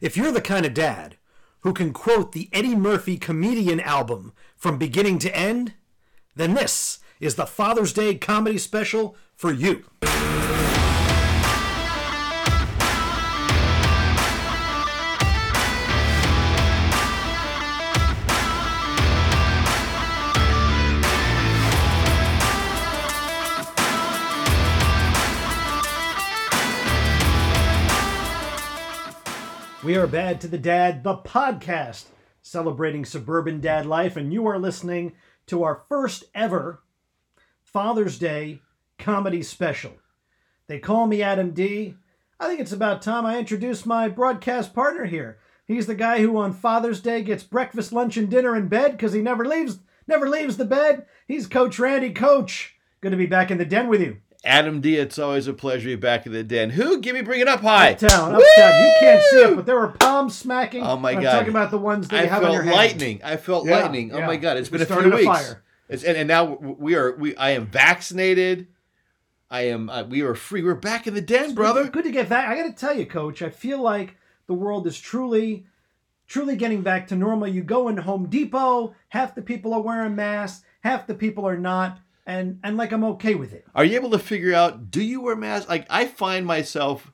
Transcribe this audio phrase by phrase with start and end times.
[0.00, 1.16] If you're the kind of dad
[1.60, 5.74] who can quote the Eddie Murphy comedian album from beginning to end,
[6.34, 9.84] then this is the Father's Day comedy special for you.
[30.00, 32.06] Are Bad to the Dad, the podcast
[32.40, 35.12] celebrating suburban dad life, and you are listening
[35.46, 36.80] to our first ever
[37.62, 38.62] Father's Day
[38.98, 39.92] comedy special.
[40.68, 41.96] They call me Adam D.
[42.38, 45.38] I think it's about time I introduce my broadcast partner here.
[45.66, 49.12] He's the guy who on Father's Day gets breakfast, lunch, and dinner in bed because
[49.12, 51.04] he never leaves never leaves the bed.
[51.28, 52.14] He's Coach Randy.
[52.14, 54.16] Coach, good to be back in the den with you.
[54.44, 56.70] Adam D, it's always a pleasure to be back in the den.
[56.70, 57.00] Who?
[57.00, 57.92] Give me, bring it up high.
[57.92, 58.84] Uptown, uptown.
[58.84, 60.82] You can't see it, but there were palms smacking.
[60.82, 61.24] Oh my god!
[61.26, 62.74] I'm talking about the ones that I you have on your hand.
[62.74, 63.20] lightning.
[63.22, 64.12] I felt Yeah, lightning.
[64.14, 64.26] Oh yeah.
[64.26, 65.26] my god, it's We been a few a weeks.
[65.26, 65.62] fire.
[65.90, 67.14] It's, and, and now we are.
[67.16, 68.68] We I am vaccinated.
[69.50, 69.90] I am.
[69.90, 70.62] Uh, we are free.
[70.62, 71.88] We're back in the den, brother.
[71.88, 72.48] Good to get back.
[72.48, 73.42] I got to tell you, Coach.
[73.42, 74.16] I feel like
[74.46, 75.66] the world is truly,
[76.28, 77.48] truly getting back to normal.
[77.48, 81.58] You go in Home Depot, half the people are wearing masks, half the people are
[81.58, 81.98] not,
[82.30, 83.66] and and like I'm okay with it.
[83.74, 84.90] Are you able to figure out?
[84.90, 85.68] Do you wear masks?
[85.68, 87.12] Like I find myself.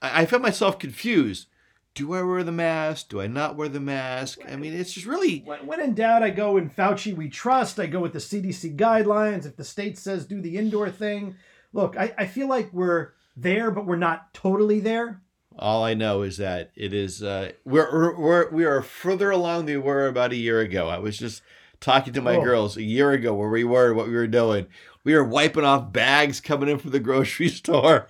[0.00, 1.46] I find myself confused.
[1.94, 3.08] Do I wear the mask?
[3.08, 4.38] Do I not wear the mask?
[4.48, 5.40] I mean, it's just really.
[5.40, 7.14] When, when in doubt, I go in Fauci.
[7.14, 7.78] We trust.
[7.78, 9.46] I go with the CDC guidelines.
[9.46, 11.36] If the state says do the indoor thing,
[11.72, 15.20] look, I, I feel like we're there, but we're not totally there.
[15.58, 17.22] All I know is that it is.
[17.22, 20.88] Uh, we're we're we are further along than we were about a year ago.
[20.88, 21.42] I was just
[21.80, 22.42] talking to my Oh.
[22.42, 24.66] girls a year ago where we were, what we were doing.
[25.04, 28.08] We were wiping off bags coming in from the grocery store.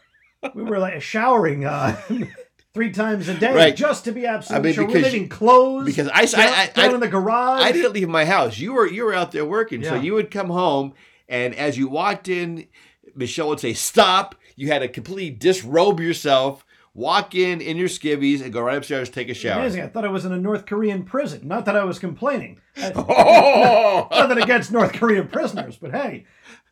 [0.54, 2.00] We were like showering uh,
[2.74, 3.76] three times a day Right.
[3.76, 4.86] just to be absolutely I mean, sure.
[4.86, 7.62] We're leaving clothes because I- down, I- I- down in the garage.
[7.62, 8.58] I didn't leave my house.
[8.58, 10.94] You were you were out there working, so you would come home,
[11.28, 12.66] and as you walked in,
[13.14, 16.64] Michelle would say, "Stop!" You had to completely disrobe yourself,
[16.98, 19.60] walk in in your skivvies, and go right upstairs take a shower.
[19.60, 19.82] Amazing.
[19.82, 21.46] I thought I was in a North Korean prison.
[21.46, 22.60] Not that I was complaining.
[22.76, 24.08] I- Oh!
[24.10, 26.26] Nothing against North Korean prisoners, but hey,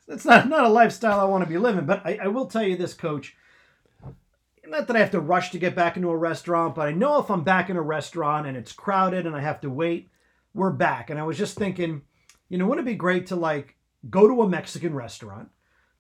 [0.09, 1.87] it's not not a lifestyle I want to be living.
[1.87, 3.37] But I, I will tell you this, Coach.
[4.67, 7.21] Not that I have to rush to get back into a restaurant, but I know
[7.21, 10.09] if I'm back in a restaurant and it's crowded and I have to wait,
[10.55, 11.09] we're back.
[11.09, 12.03] And I was just thinking,
[12.49, 13.77] you know, wouldn't it be great to like
[14.11, 15.51] go to a Mexican restaurant,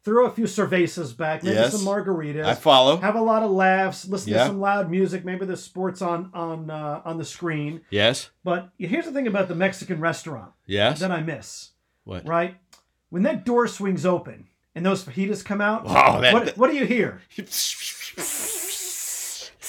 [0.06, 1.72] throw a few cervezas back, maybe Yes.
[1.72, 2.97] some margaritas, I follow.
[2.99, 4.39] have a lot of laughs, listen Yeah.
[4.44, 5.25] to some loud music.
[5.25, 7.81] Maybe the sports on on uh, on the screen.
[7.91, 8.31] Yes.
[8.44, 11.00] But here's the thing about the Mexican restaurant Yes.
[11.00, 11.71] that I miss.
[12.05, 12.27] What?
[12.27, 12.55] Right
[13.11, 14.47] when that door swings open
[14.77, 17.21] and those fajitas come out, Wow, that- what, what do you hear?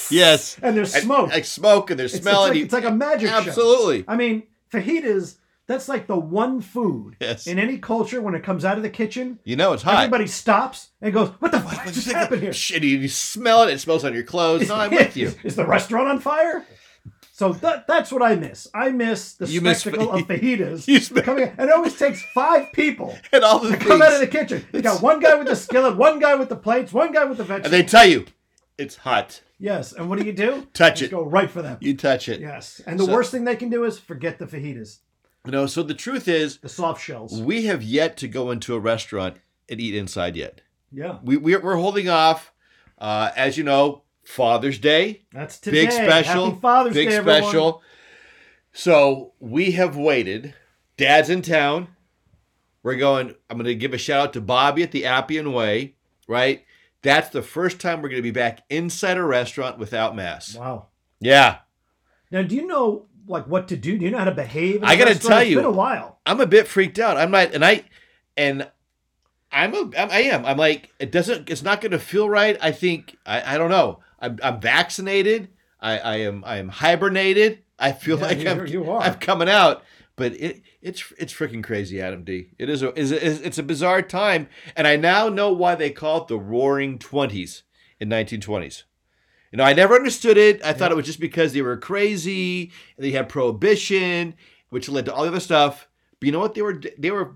[0.09, 0.58] yes.
[0.62, 1.31] And there's smoke.
[1.31, 3.36] Like smoke, and there's it's, smell, it's, and like, it's like a magic show.
[3.38, 4.06] absolutely.
[4.08, 5.38] I mean, fajitas.
[5.68, 7.46] That's like the one food Yes.
[7.46, 9.40] in any culture when it comes out of the kitchen.
[9.44, 9.96] You know it's hot.
[10.04, 13.74] Everybody stops and goes, "What the fuck just happened here?" Shit, you you smell it.
[13.74, 14.70] It smells on your clothes.
[14.70, 15.34] No, I'm with you.
[15.44, 16.66] Is the restaurant on fire?
[17.34, 18.68] So that, that's what I miss.
[18.74, 21.54] I miss the You spectacle fa- of fajitas You coming.
[21.58, 24.66] And it always takes five people And all the to come out of the kitchen.
[24.74, 27.38] You got one guy with the skillet, one guy with the plates, one guy with
[27.38, 27.72] the vegetables.
[27.72, 28.26] And they tell you
[28.80, 29.42] it's hot.
[29.60, 29.94] yes.
[29.94, 30.66] And what do you do?
[30.74, 31.16] Touch Just it.
[31.16, 31.78] Go right for them.
[31.80, 32.40] You touch it.
[32.42, 32.82] Yes.
[32.88, 35.00] And the So- worst thing they can do is forget the fajitas,
[35.47, 37.41] You know, so the truth is, the soft shells.
[37.41, 39.38] we have yet to go into a restaurant
[39.69, 40.62] and eat inside yet.
[40.91, 41.19] Yeah.
[41.24, 42.53] We, we're, we're holding off.
[42.97, 45.86] Uh, as you know, Father's Day, That's today.
[45.86, 47.44] big special, Happy Father's big Day, everyone.
[47.44, 47.84] special.
[48.74, 50.53] So we have waited.
[50.97, 51.88] Dad's in town.
[52.84, 53.36] We're going.
[53.50, 55.96] I'm going to give a shout out to Bobby at the Appian Way.
[56.28, 56.66] Right.
[57.03, 60.56] That's the first time we're going to be back inside a restaurant without masks.
[60.56, 60.88] Wow.
[61.19, 61.59] Yeah,
[62.31, 63.98] Now, do you know like what to do?
[63.98, 64.84] Do you know how to behave?
[64.84, 65.22] I gotta restaurant?
[65.34, 66.20] tell It's you- been a while.
[66.26, 67.18] I'm a bit freaked out.
[67.18, 67.84] I'm not, and I,
[68.36, 68.70] and
[69.52, 70.46] I'm a, I'm- I am.
[70.46, 71.50] I'm like, it doesn't.
[71.50, 72.58] It's not going to feel right.
[72.62, 73.16] I think.
[73.26, 74.00] I, I don't know.
[74.20, 75.50] I'm, I'm vaccinated.
[75.80, 76.44] I, I am.
[76.46, 77.60] I am hibernated.
[77.80, 78.68] I feel Yeah, like I'm.
[78.68, 79.01] you are.
[79.01, 79.84] I'm coming out.
[80.16, 82.50] But it, it's it's freaking crazy, Adam D.
[82.57, 85.92] It is a, is a, it's a bizarre time, and I now know why they
[85.92, 87.62] call it the Roaring Twenties
[88.00, 88.84] in 1920s.
[89.52, 90.64] You know, I never understood it.
[90.64, 94.36] I thought it was just because they were crazy and they had prohibition,
[94.70, 95.88] which led to all the other stuff.
[96.20, 96.54] But you know what?
[96.56, 97.36] They were they were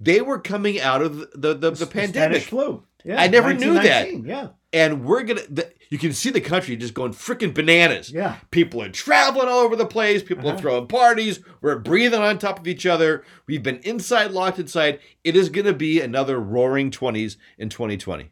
[0.00, 2.82] they were coming out of the the, the, the The pandemic, flu.
[3.04, 4.12] Yeah, I never knew that.
[4.24, 4.48] Yeah.
[4.72, 5.42] and we're gonna.
[5.48, 8.10] The, you can see the country just going freaking bananas.
[8.10, 8.38] Yeah.
[8.50, 10.20] People are traveling all over the place.
[10.20, 10.56] People Uh-huh.
[10.56, 11.38] are throwing parties.
[11.60, 13.22] We're breathing on top of each other.
[13.46, 14.98] We've been inside, locked inside.
[15.22, 18.30] It is going to be another roaring 20s in 2020.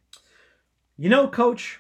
[0.97, 1.79] You know, coach,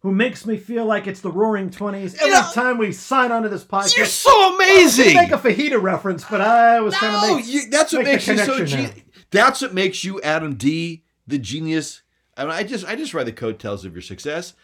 [0.00, 3.64] who makes me feel like it's the Roaring Twenties every time we sign onto this
[3.64, 3.96] podcast.
[3.96, 5.06] You're so amazing.
[5.08, 7.46] We make a fajita reference, but I was trying to No, make.
[7.46, 8.64] you, that's what make makes you so.
[8.64, 12.02] Ge- that's what makes you Adam D, the genius.
[12.36, 14.54] I mean, I just, I just ride the coattails of your success.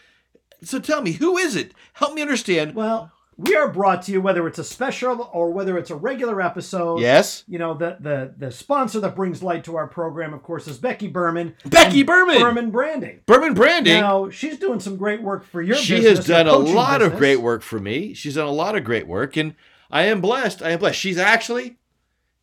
[0.62, 1.72] So tell me, who is it?
[1.94, 2.74] Help me understand.
[2.74, 6.40] Well, we are brought to you whether it's a special or whether it's a regular
[6.42, 7.00] episode.
[7.00, 10.68] yes, You know, the the the sponsor that brings light to our program, of course,
[10.68, 11.54] is Becky Berman.
[11.64, 12.38] Becky Berman.
[12.38, 13.20] Berman Branding.
[13.26, 14.00] Berman Branding.
[14.00, 16.18] Now she's doing some great work for your she business.
[16.18, 18.14] has done a lot of great work for me.
[18.14, 19.54] She's done a lot of great work, and
[19.90, 20.62] I am blessed.
[20.62, 20.98] I am blessed.
[20.98, 21.76] She's actually,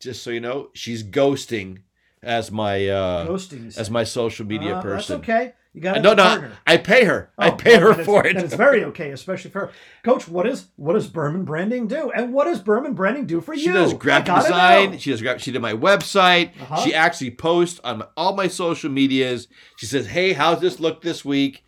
[0.00, 1.78] just so you know, she's ghosting
[2.22, 5.20] as my uh, Ghosting, as my social media Uh, person.
[5.20, 5.52] That's okay.
[5.72, 6.50] You got No, no.
[6.66, 7.30] I pay her.
[7.38, 8.36] I Oh, pay her for it.
[8.36, 9.72] it's very okay, especially for her.
[10.02, 10.26] Coach.
[10.26, 13.60] What is what does Berman Branding do, and what does Berman Branding do for She
[13.62, 13.66] you?
[13.68, 14.90] She does graphic design.
[14.92, 14.96] know.
[14.98, 15.22] She does.
[15.22, 16.60] gra- She did my website.
[16.60, 16.80] Uh-huh.
[16.82, 19.46] She actually posts on all my social medias.
[19.76, 21.62] She says, "Hey, how's this look this week?"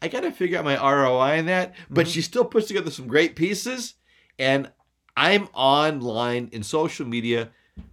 [0.00, 2.12] I got to figure out my ROI in that, but Mhm.
[2.12, 3.94] she still puts together some great pieces,
[4.38, 4.70] and
[5.16, 7.50] I'm online in social media.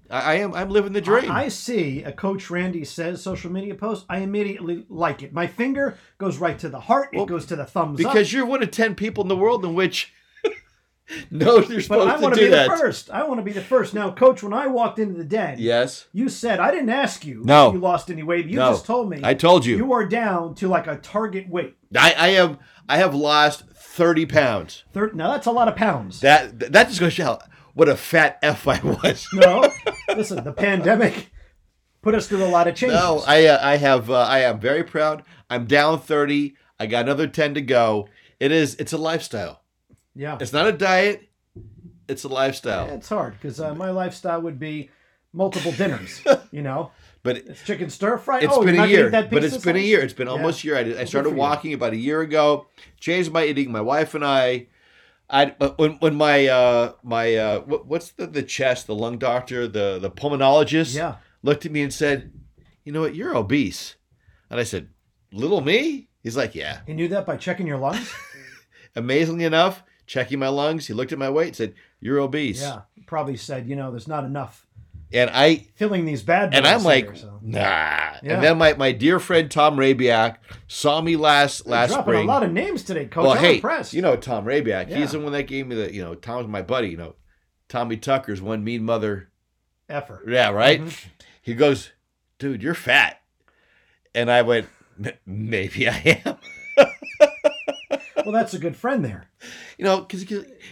[0.09, 0.53] I, I am.
[0.53, 1.31] I'm living the dream.
[1.31, 4.05] I, I see a Coach Randy says social media post.
[4.09, 5.33] I immediately like it.
[5.33, 7.09] My finger goes right to the heart.
[7.13, 8.11] It goes to the thumbs up.
[8.11, 10.13] because you're one of ten people in the world in which
[11.31, 12.69] knows you're But supposed I to want to do be that.
[12.69, 13.09] the first.
[13.11, 13.93] I want to be the first.
[13.93, 17.41] Now, Coach, when I walked into the den, Yes, you said I didn't ask you
[17.43, 17.69] No.
[17.69, 18.45] if you lost any weight.
[18.45, 18.71] You No.
[18.71, 19.77] just told me I told you.
[19.77, 21.75] you are down to like a target weight.
[21.97, 22.59] I, I am.
[22.87, 24.83] I have lost thirty pounds.
[24.93, 26.19] Thir- now that's a lot of pounds.
[26.21, 27.39] That that just goes to show
[27.73, 29.27] what a fat f I was.
[29.33, 29.69] no,
[30.15, 31.31] listen, the pandemic
[32.01, 32.99] put us through a lot of changes.
[32.99, 35.23] No, I uh, I have uh, I am very proud.
[35.49, 36.55] I'm down 30.
[36.79, 38.07] I got another 10 to go.
[38.39, 39.61] It is it's a lifestyle.
[40.15, 41.29] yeah, It's not a diet.
[42.07, 42.89] It's a lifestyle.
[42.89, 44.89] it's hard because uh, my lifestyle would be
[45.31, 46.21] multiple dinners.
[46.51, 46.91] you know,
[47.23, 48.39] But it's chicken stir fry.
[48.39, 49.09] it's oh, been a year.
[49.09, 50.01] But it's been a year.
[50.01, 50.33] It's been Yeah.
[50.33, 50.77] almost a year.
[50.77, 52.67] I, did, I started walking about a year ago.
[52.99, 53.71] Changed my eating.
[53.71, 54.67] My wife and I.
[55.29, 55.45] I
[55.77, 59.97] when when my uh my uh what, what's the the chest the lung doctor the
[59.99, 62.31] the pulmonologist Yeah, looked at me and said,
[62.83, 63.15] "You know what?
[63.15, 63.95] You're obese."
[64.49, 64.89] And I said,
[65.31, 68.13] "Little me?" He's like, "Yeah." he knew that by checking your lungs.
[68.95, 72.81] Amazingly enough, checking my lungs, he looked at my weight and said, "You're obese." yeah,
[73.07, 74.67] probably said, you know, there's not enough
[75.13, 76.53] And I filling these bad.
[76.55, 77.39] and I'm like, here, so.
[77.41, 78.19] "Nah." Yeah.
[78.23, 80.37] And then my, my dear friend Tom Rabiak
[80.67, 82.23] saw me last You're last dropping spring.
[82.23, 83.23] a lot of names today, Coach.
[83.23, 83.93] well, I'm hey, impressed.
[83.93, 84.89] you know Tom Rabiak.
[84.89, 84.97] Yeah.
[84.97, 86.89] He's the one that gave me the, you know, Tom's my buddy.
[86.89, 87.15] You know,
[87.69, 89.29] Tommy Tucker's one mean mother.
[89.89, 90.23] effort.
[90.27, 90.81] Yeah, right.
[90.81, 91.05] Mhm.
[91.41, 91.91] He goes,
[92.39, 93.21] "Dude, you're fat,"
[94.15, 94.67] and I went,
[95.25, 96.37] "Maybe I am."
[98.25, 99.25] Well, that's a good friend there.
[99.77, 100.23] You know, because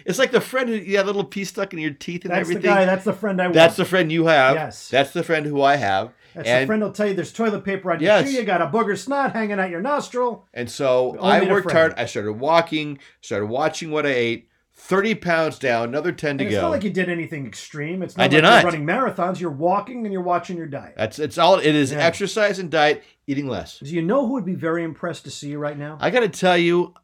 [0.06, 2.32] it's like the friend who you had a little piece stuck in your teeth and
[2.32, 2.62] That's everything.
[2.64, 2.86] the guy.
[2.86, 3.54] That's the friend I want.
[3.56, 4.56] That's the friend you have.
[4.56, 4.90] Yes.
[4.90, 6.14] That's the friend who I have.
[6.34, 8.30] That's the and friend will tell you there's toilet paper on your Yes.
[8.30, 8.38] shoe.
[8.38, 10.48] You got a booger snot hanging out your nostril.
[10.54, 11.94] and so Only I worked hard.
[11.98, 14.48] I started walking, started watching what I ate.
[14.74, 16.62] 30 pounds down, another 10 to it's go.
[16.62, 18.02] not like you did anything extreme.
[18.02, 18.64] It's not I like did you're not.
[18.64, 19.40] running marathons.
[19.40, 20.96] You're walking and you're watching your diet.
[20.98, 22.00] That's it's all it is Yeah.
[22.00, 23.78] exercise and diet, eating less.
[23.78, 25.98] Do you know who would be very impressed to see you right now?
[26.02, 26.96] I got to tell you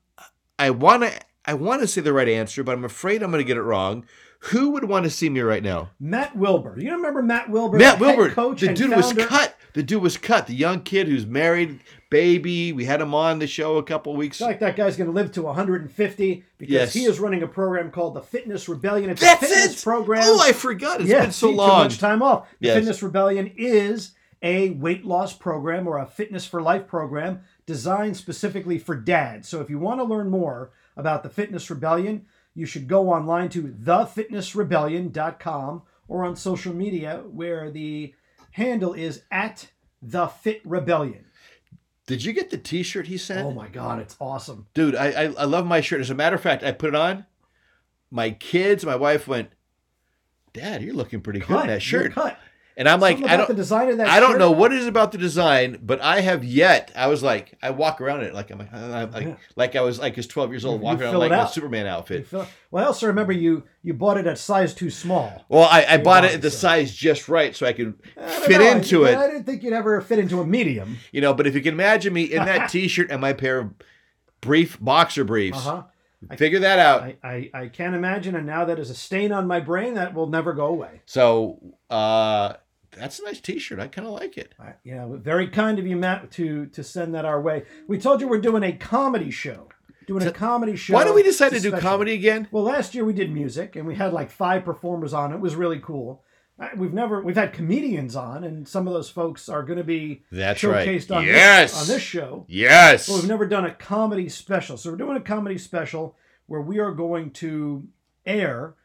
[0.60, 1.12] I want to
[1.46, 3.62] I want to say the right answer, but I'm afraid I'm going to get it
[3.62, 4.06] wrong.
[4.52, 5.90] Who would want to see me right now?
[6.00, 6.76] Matt Wilbur.
[6.78, 7.78] You remember Matt Wilbur?
[7.80, 8.30] Matt the Wilbur.
[8.32, 9.56] coach The dude was cut.
[9.74, 10.46] The dude was cut.
[10.48, 11.80] The young kid who's married,
[12.12, 12.72] baby.
[12.72, 14.40] We had him on the show a couple weeks.
[14.40, 16.94] Like that guy's going to live to 150 because Yes.
[16.94, 19.10] he is running a program called the Fitness Rebellion.
[19.10, 19.84] It's That's a fitness it.
[19.84, 20.24] program.
[20.26, 21.02] Oh, I forgot.
[21.02, 21.70] It's yeah, been so see, long.
[21.70, 22.48] Too much time off.
[22.60, 22.76] The Yes.
[22.78, 24.12] Fitness Rebellion is
[24.44, 29.48] a weight loss program or a fitness for life program designed specifically for dads.
[29.48, 33.50] So if you want to learn more about the Fitness Rebellion, you should go online
[33.50, 38.16] to thefitnessrebellion.com or on social media where the
[38.52, 39.70] handle is at
[40.02, 41.26] the Fit Rebellion.
[42.08, 43.46] Did you get the T-shirt he sent?
[43.46, 44.68] Oh my God, it's awesome.
[44.74, 46.00] Dude, I, I I love my shirt.
[46.00, 47.26] As a matter of fact, I put it on.
[48.10, 49.50] My kids, my wife went,
[50.54, 52.14] Dad, you're looking pretty good in that shirt.
[52.14, 52.40] cut.
[52.80, 54.40] And I'm like, I don't, the design that I don't shirt.
[54.40, 56.92] know what it is about the design, but I have yet.
[56.96, 59.36] I was like, I walk around it like I'm, I'm like, Yeah.
[59.56, 61.48] like I was like, I was 12 years old You walking around fill like a.
[61.52, 62.28] Superman outfit.
[62.28, 65.44] feel- Well, I also remember you you bought it at size too small.
[65.50, 66.94] Well, I, I bought it at the size.
[66.94, 69.18] just right so I could I fit know, into I, it.
[69.18, 70.98] I didn't think you'd ever fit into a medium.
[71.12, 73.72] You know, but if you can imagine me in that T-shirt and my pair of
[74.42, 75.82] brief boxer briefs, Uh
[76.30, 76.36] huh.
[76.36, 77.02] figure that out.
[77.02, 80.14] I, I, I can't imagine, and now that is a stain on my brain that
[80.14, 81.02] will never go away.
[81.08, 82.54] So uh,
[83.00, 83.80] that's a nice T-shirt.
[83.80, 84.54] I kind of like it.
[84.86, 87.64] Know, very kind of you, Matt, to to send that our way.
[87.88, 89.70] We told you we're doing a comedy show.
[90.08, 90.94] Doing a comedy show.
[90.94, 91.90] Why don't we decide to do special.
[91.90, 92.48] comedy again?
[92.52, 95.34] Well, last year we did music, and we had like five performers on.
[95.34, 96.24] It was really cool.
[96.60, 99.84] uh, we've never we've had comedians on, and some of those folks are going to
[99.84, 100.88] be That's right.
[100.88, 101.72] showcased on Yes.
[101.74, 102.46] this, on this show.
[102.48, 103.08] Yes.
[103.08, 106.80] But we've never done a comedy special, so we're doing a comedy special where we
[106.80, 107.86] are going to
[108.26, 108.76] air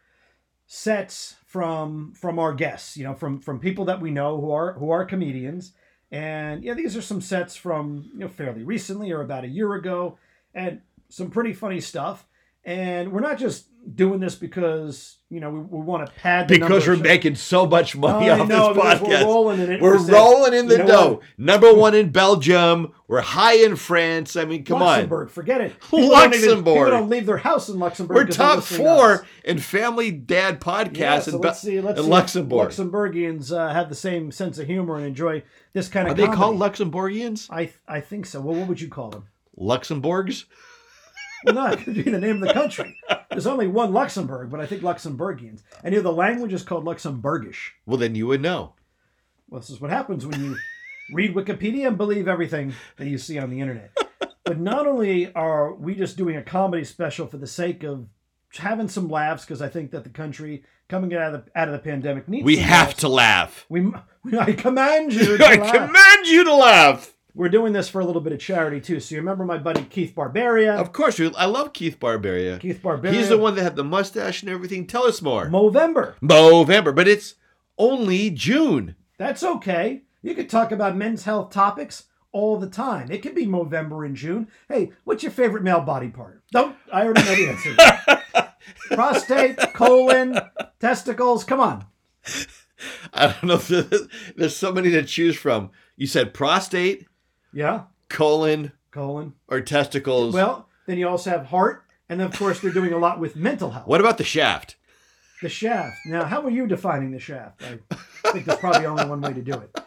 [0.75, 4.73] sets from from our guests, you know, from from people that we know who are
[4.73, 5.73] who are comedians.
[6.11, 9.75] And yeah, these are some sets from you know fairly recently or about a year
[9.75, 10.17] ago,
[10.55, 12.27] and some pretty funny stuff.
[12.65, 16.59] And we're not just doing this because you know we, we want to pad the
[16.59, 19.09] because we're making so much money I off know, this podcast.
[19.09, 19.81] We're rolling in it.
[19.81, 21.11] We're rolling in the you know dough.
[21.15, 21.23] what?
[21.37, 22.93] Number one in Belgium.
[23.09, 24.37] We're high in France.
[24.37, 24.89] I mean, come on.
[24.89, 25.79] Luxembourg, forget it.
[25.81, 26.75] People don't even- Luxembourg.
[26.87, 28.15] people don't leave their house in Luxembourg.
[28.17, 31.81] We're top four in Family Dad Podcast Yeah, so in, let's see.
[31.81, 32.71] Let's in see Luxembourg.
[32.71, 36.17] Luxembourgians uh, have the same sense of humor and enjoy this kind Are of.
[36.17, 36.39] they comedy.
[36.39, 37.49] called Luxembourgians?
[37.51, 38.41] I I think so.
[38.41, 39.27] Well, what would you call them?
[39.59, 40.45] Luxembourgs?
[41.45, 42.97] Well, no, it could be the name of the country.
[43.31, 45.63] There's only one Luxembourg, but I think Luxembourgians.
[45.83, 47.71] And you know, the language is called Luxembourgish.
[47.87, 48.75] Well, then you would know.
[49.49, 50.57] Well, this is what happens when you
[51.13, 53.97] read Wikipedia and believe everything that you see on the internet.
[54.45, 58.07] But not only are we just doing a comedy special for the sake of
[58.55, 61.73] having some laughs, because I think that the country coming out of the, out of
[61.73, 62.45] the pandemic needs.
[62.45, 63.01] We some have laughs.
[63.01, 63.67] to laugh.
[63.69, 63.93] We,
[64.39, 65.39] I command you.
[65.39, 65.73] To I laugh.
[65.73, 67.15] command you to laugh.
[67.35, 69.01] We're doing this for a little bit of charity too.
[69.01, 70.77] So you remember my buddy Keith Barbaria?
[70.77, 72.61] Of course, I love Keith Barbaria.
[72.61, 73.13] Keith Barbaria.
[73.13, 74.87] He's the one that had the mustache and everything.
[74.87, 75.47] Tell us more.
[75.47, 76.15] Movember.
[76.21, 77.37] November, but it's
[77.79, 78.97] only June.
[79.17, 80.03] That's okay.
[80.21, 83.11] You could talk about men's health topics all the time.
[83.11, 84.49] It could be Movember and June.
[84.69, 86.43] Hey, what's your favorite male body part?
[86.53, 86.77] Don't.
[86.93, 88.53] I already know the answer.
[88.95, 90.39] Prostate, colon,
[90.81, 91.45] testicles.
[91.45, 91.87] Come on.
[93.13, 93.55] I don't know.
[93.55, 93.69] If
[94.37, 95.71] there's so many to choose from.
[95.97, 97.07] You said prostate,
[97.53, 99.35] Yeah, colon, colon.
[99.49, 100.35] or testicles.
[100.35, 103.71] Well, then you also have heart, and of course they're doing a lot with mental
[103.71, 103.87] health.
[103.87, 104.77] what about the shaft?
[105.43, 105.97] The shaft.
[106.07, 107.63] Now, how are you defining the shaft?
[108.25, 109.81] I think there's probably only one way to do it.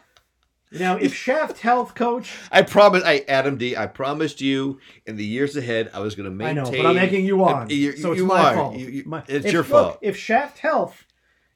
[0.70, 3.74] Now, if shaft health coach, I promise, I Adam D.
[3.76, 6.58] I promised you in the years ahead I was going to maintain.
[6.58, 8.54] I know, but I'm making you on, You- so it's you my are.
[8.54, 8.76] fault.
[8.76, 9.98] You- My- it's if- your look, fault.
[10.02, 11.04] If shaft health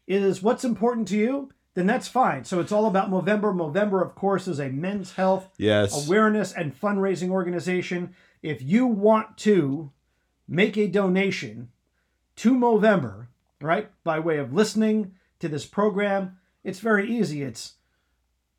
[0.06, 2.44] is what's important to you, then that's fine.
[2.44, 3.54] So it's all about Movember.
[3.54, 6.06] Movember, of course, is a men's health Yes.
[6.06, 8.14] awareness and fundraising organization.
[8.42, 9.90] If you want to
[10.46, 11.70] make a donation
[12.36, 13.26] to Movember,
[13.60, 17.42] right, by way of listening to this program, it's very easy.
[17.42, 17.74] It's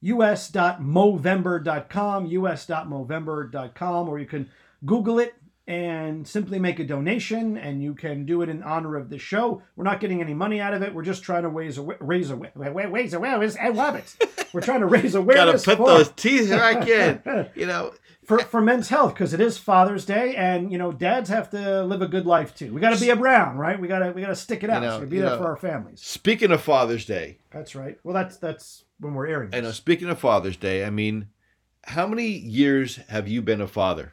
[0.03, 4.49] us.movember.com, us.movember.com, or you can
[4.85, 5.35] Google it
[5.71, 9.61] and simply make a donation, and you can do it in honor of the show.
[9.77, 10.93] We're not getting any money out of it.
[10.93, 14.17] We're just trying to raise a raise a raise awareness and rabbits.
[14.53, 15.65] We're trying to raise awareness.
[15.65, 17.21] Gotta put for, those teeth back in.
[17.55, 17.93] You know,
[18.25, 21.83] for for men's health because it is Father's Day, and you know dads have to
[21.85, 22.73] live a good life too.
[22.73, 23.79] We got to be around, right?
[23.79, 24.83] We got to we got to stick it out.
[24.83, 25.37] know, so be you there know.
[25.37, 26.01] for our families.
[26.01, 27.97] speaking of Father's Day, That's right.
[28.03, 29.51] Well, that's that's when we're airing.
[29.53, 29.67] I know.
[29.67, 29.77] This.
[29.77, 31.29] Speaking of Father's Day, I mean,
[31.85, 34.11] how many years have you been a father?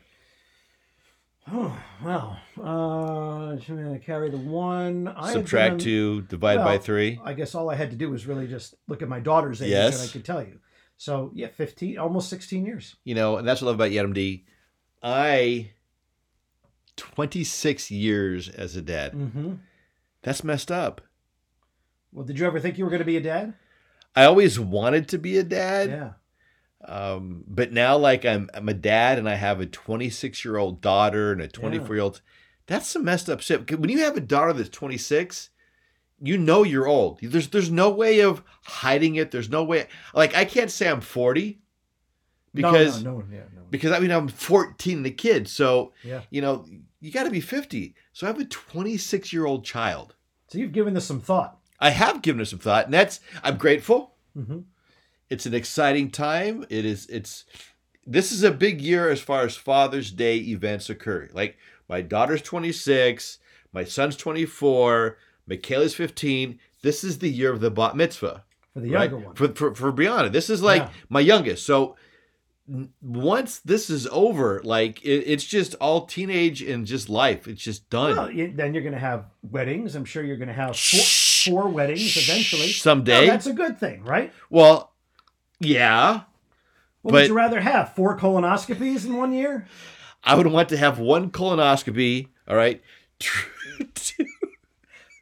[1.50, 3.56] Oh, well, uh,
[4.04, 5.08] carry the one.
[5.08, 7.18] I Subtract two, divide by three.
[7.24, 9.70] I guess all I had to do was really just look at my daughter's age,
[9.70, 10.00] Yes.
[10.00, 10.58] and I could tell you.
[10.96, 12.96] So yeah, fifteen, almost sixteen years.
[13.04, 14.44] You know, and that's what I love about Yadam D.
[15.02, 15.70] I,
[16.96, 19.12] 26 years as a dad.
[19.12, 19.54] Mm-hmm.
[20.22, 21.00] That's messed up.
[22.12, 23.54] Well, did you ever think you were going to be a dad?
[24.16, 25.90] I always wanted to be a dad.
[25.90, 26.10] yeah.
[26.85, 30.80] Um, but now, like, I'm, I'm a dad and I have a 26 year old
[30.80, 32.20] daughter and a 24 year old.
[32.66, 33.78] That's some messed up shit.
[33.78, 35.50] When you have a daughter that's 26,
[36.20, 37.18] you know you're old.
[37.23, 39.30] There's there's no way of hiding it.
[39.30, 39.87] There's no way.
[40.14, 41.61] Like, I can't say I'm 40
[42.54, 45.49] because no, no, no, yeah, because I mean I'm 14 and a kid.
[45.49, 46.23] So Yeah.
[46.30, 46.64] you know
[47.00, 47.94] you got to be 50.
[48.12, 50.14] So I have a 26 year old child.
[50.49, 51.58] So you've given this some thought.
[51.78, 54.14] I have given it some thought, and that's I'm grateful.
[54.37, 54.61] Mm-hmm.
[55.30, 56.64] It's an exciting time.
[56.70, 57.06] It is.
[57.06, 57.44] It's.
[58.06, 61.28] This is a big year as far as Father's Day events occur.
[61.35, 61.58] Like
[61.90, 63.38] my daughter's 26,
[63.73, 66.58] my son's 24, Michaela's 15.
[66.82, 68.44] This is the year of the bat mitzvah.
[68.73, 69.11] For the right?
[69.11, 69.35] younger one.
[69.35, 70.32] For, for, for Brianna.
[70.32, 70.90] This is like Yeah.
[71.11, 71.66] my youngest.
[71.66, 71.97] So
[73.02, 77.49] once this is over, like it, it's just all teenage and just life.
[77.49, 78.16] It's just done.
[78.16, 79.94] Well, then you're going to have weddings.
[79.94, 81.00] I'm sure you're going to have four,
[81.64, 82.68] four weddings eventually.
[82.73, 83.26] Someday.
[83.26, 84.32] No, that's a good thing, right?
[84.50, 84.92] well,
[85.60, 86.22] yeah.
[87.02, 87.94] What But- would you rather have?
[87.94, 89.66] Four colonoscopies in one year?
[90.24, 92.28] I would want to have one colonoscopy.
[92.48, 92.82] All right.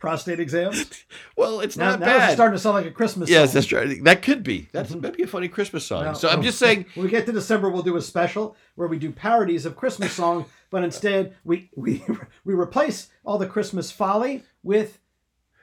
[0.00, 1.05] Prostate exams?
[1.37, 2.35] well, it's Now, not now it's bad.
[2.35, 3.35] starting to sound like a Christmas song.
[3.35, 3.55] yes, song.
[3.55, 4.05] that's right.
[4.05, 4.69] That could be.
[4.73, 5.25] That's maybe mm-hmm.
[5.25, 6.05] a funny Christmas song.
[6.05, 6.45] No, so I'm no.
[6.45, 6.87] just saying.
[6.95, 10.12] When we get to December, we'll do a special where we do parodies of Christmas
[10.12, 12.05] songs, but instead we we
[12.45, 14.99] we replace all the Christmas folly with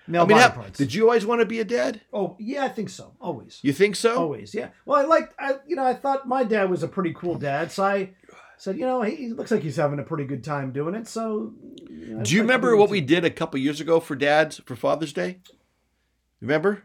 [0.08, 0.78] male I mean, body how- parts.
[0.78, 2.02] did you always want to be a dad?
[2.12, 3.14] Oh yeah, I think so.
[3.22, 3.60] Always.
[3.62, 4.16] You think so?
[4.18, 4.70] Always, yeah.
[4.86, 7.72] Well, I liked, I, you know, I thought my dad was a pretty cool dad,
[7.72, 8.12] so I
[8.58, 11.08] said, you know, he, he looks like he's having a pretty good time doing it.
[11.08, 11.54] So,
[11.90, 14.62] you know, Do you like remember what we did a couple years ago for dads
[14.66, 15.40] for Father's Day?
[16.42, 16.84] Remember?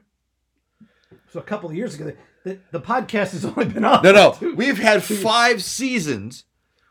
[1.32, 2.12] So a couple of years ago,
[2.44, 4.02] the, the podcast has only been on.
[4.02, 4.34] No, no.
[4.38, 6.44] two- We've had five seasons.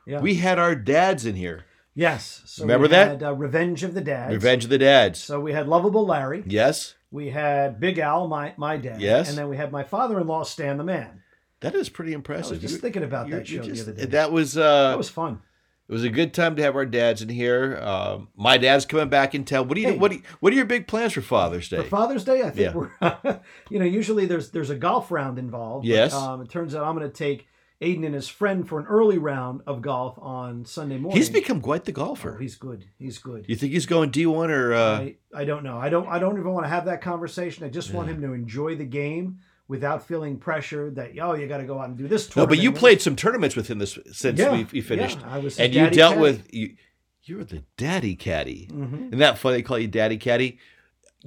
[0.06, 0.22] Yeah.
[0.22, 1.66] We had our dads in here.
[1.98, 2.42] Yes.
[2.46, 3.08] So Remember we that?
[3.10, 4.34] Had, uh, Revenge of the Dads.
[4.34, 5.20] Revenge of the Dads.
[5.22, 6.44] So we had Lovable Larry.
[6.46, 9.02] Yes, We had Big Al, my my dad.
[9.02, 9.30] Yes.
[9.30, 11.22] And then we had my father-in-law, Stan the Man.
[11.62, 12.52] that is pretty I impressive.
[12.52, 14.10] was just You- thinking about that show just- the other day.
[14.12, 15.42] That was uh, that was fun.
[15.90, 17.78] it was a good time to have our dads in here.
[17.82, 19.68] Um, my dad's coming back in town.
[19.70, 19.98] What do you Hey.
[19.98, 21.78] what do you, what are your big plans for Father's Day?
[21.78, 22.74] For Father's Day, I think Yeah.
[22.76, 23.40] we're,
[23.72, 25.84] you know, usually there's there's a golf round involved.
[25.86, 26.14] but, Yes.
[26.14, 27.48] um, it turns out I'm going to take
[27.82, 31.18] Aiden and his friend for an early round of golf on Sunday morning.
[31.18, 32.38] He's become quite the Oh, golfer.
[32.40, 32.86] he's good.
[32.98, 33.46] He's good.
[33.48, 35.78] you think he's going D one or uh, I, I don't know.
[35.78, 36.08] I don't.
[36.08, 37.66] I don't even want to have that conversation.
[37.66, 41.58] I just want him to enjoy the game without feeling pressured that oh you got
[41.58, 42.36] to go out and do this.
[42.36, 42.48] no?
[42.48, 45.38] But you played some tournaments with him this since Yeah, we, we finished, yeah, I
[45.40, 46.22] was and you dealt caddy.
[46.22, 46.76] with you.
[47.24, 48.70] You're the daddy caddy.
[48.72, 49.08] Mhm.
[49.08, 49.58] Isn't that funny?
[49.58, 50.58] They call you Daddy Caddy.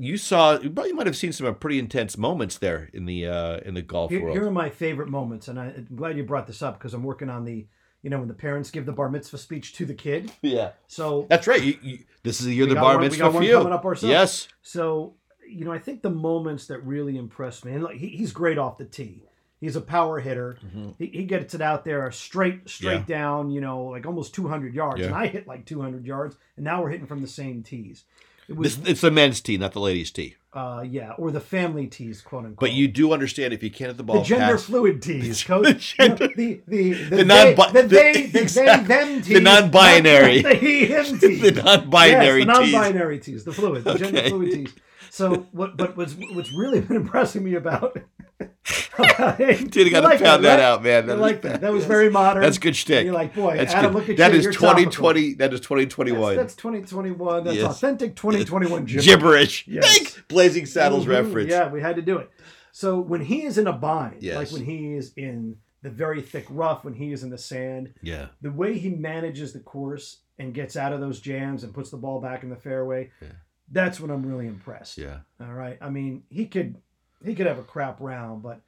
[0.02, 3.58] You saw, you probably might have seen some pretty intense moments there in the uh,
[3.58, 4.36] in the golf Here, world.
[4.36, 7.02] here are my favorite moments, and I, I'm glad you brought this up because I'm
[7.02, 7.66] working on the,
[8.02, 10.32] you know, when the parents give the bar mitzvah speech to the kid.
[10.42, 11.62] yeah, So that's right.
[11.62, 13.52] You, you, this is the year the bar one- we mitzvah got for one you.
[13.58, 14.10] coming up ourselves.
[14.10, 15.14] Yes, So,
[15.46, 18.56] you know, I think the moments that really impressed me, and like, he, he's great
[18.56, 19.24] off the tee.
[19.60, 20.56] He's a power hitter.
[20.98, 23.04] He, he gets it out there straight, straight Yeah.
[23.04, 23.50] down.
[23.50, 25.06] You know, like almost 200 yards, Yeah.
[25.08, 28.04] and I hit like 200 yards, and now we're hitting from the same tees.
[28.50, 30.34] It was, this, it's the men's tee, not the ladies' tee.
[30.52, 32.58] uh, yeah, or the family tees, quote unquote.
[32.58, 35.44] But you do understand if you can't hit the ball the gender past fluid tees,
[35.44, 35.96] The coach.
[35.96, 40.42] gender- the, the, the, The non-bi- the the- they, the they, them tees, The non-binary.
[40.48, 41.40] the he, him tees.
[41.42, 44.74] the non-binary yes, the non-binary tees, the fluid, the gender fluid tees.
[45.10, 45.76] So what?
[45.76, 47.96] But what's what's really been impressing me about?
[48.98, 50.60] about Dude, you got to like pound that, right?
[50.60, 51.04] out, man.
[51.04, 51.60] I That like that.
[51.60, 52.42] That was very modern.
[52.42, 53.04] That's good shtick.
[53.04, 53.98] You're like, boy, That's Adam, good.
[54.00, 54.38] look at That you.
[54.38, 54.84] is you're topical.
[54.92, 55.34] 2020.
[55.34, 56.36] That is 2021.
[56.36, 57.44] That's, that's 2021.
[57.44, 57.70] That's Yes.
[57.70, 59.04] authentic 2021 gibberish.
[59.06, 59.68] gibberish.
[59.68, 60.18] Yes.
[60.28, 61.10] Blazing Saddles Mhm.
[61.10, 61.50] reference.
[61.50, 62.30] Yeah, we had to do it.
[62.72, 64.36] So when he is in a bind, Yes.
[64.36, 67.92] like when he is in the very thick rough, when he is in the sand,
[68.02, 68.26] Yeah.
[68.40, 71.96] the way he manages the course and gets out of those jams and puts the
[71.96, 73.28] ball back in the fairway, Yeah.
[73.70, 74.98] That's when I'm really impressed.
[74.98, 75.20] Yeah.
[75.40, 75.78] All right.
[75.80, 76.76] I mean, he could
[77.24, 78.60] he could have a crap round, but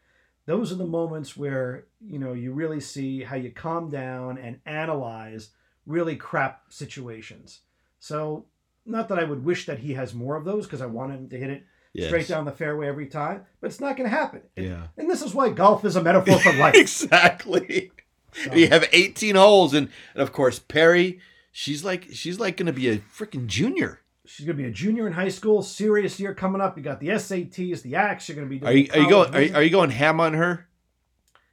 [0.47, 4.59] those are the moments where, you know, you really see how you calm down and
[4.67, 5.51] analyze
[5.87, 7.61] really crap situations.
[8.01, 8.47] So,
[8.85, 11.29] not that I would wish that he has more of those because I want him
[11.29, 12.07] to hit it Yes.
[12.09, 14.41] straight down the fairway every time, but it's not going to happen.
[14.57, 14.87] Yeah.
[14.97, 16.75] And this is why golf is a metaphor for life.
[16.75, 17.93] exactly.
[18.33, 21.21] So, You have 18 holes, and, and of course Perry.
[21.53, 24.01] She's like she's like going to be a freaking junior.
[24.25, 26.77] She's going to be a junior in high school, serious year coming up.
[26.77, 28.29] You got the SATs, the acts.
[28.29, 30.21] You're going to be Are you are you going are you, are you going ham
[30.21, 30.69] on her?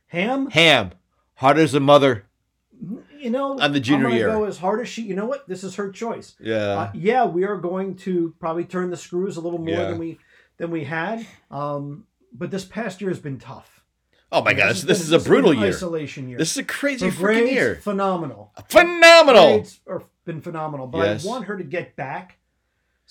[0.07, 0.49] ham?
[0.51, 0.91] Ham,
[1.35, 2.25] hard as a mother.
[3.19, 4.27] You know, On the junior I'm year.
[4.27, 5.01] go as hard as she.
[5.01, 5.45] You know what?
[5.47, 6.35] This is her choice.
[6.39, 6.55] Yeah.
[6.55, 9.89] Uh, yeah, we are going to probably turn the screws a little more Yeah.
[9.89, 10.17] than we
[10.57, 11.25] than we had.
[11.51, 13.83] Um, but this past year has been tough.
[14.31, 15.67] oh my God, this, this is a brutal year.
[15.69, 16.37] Isolation year.
[16.37, 17.75] This is a crazy Her freaking year.
[17.75, 18.53] phenomenal.
[18.69, 19.55] Phenomenal.
[19.55, 20.87] Grades are been phenomenal.
[20.87, 21.25] But Yes.
[21.25, 22.37] I want her to get back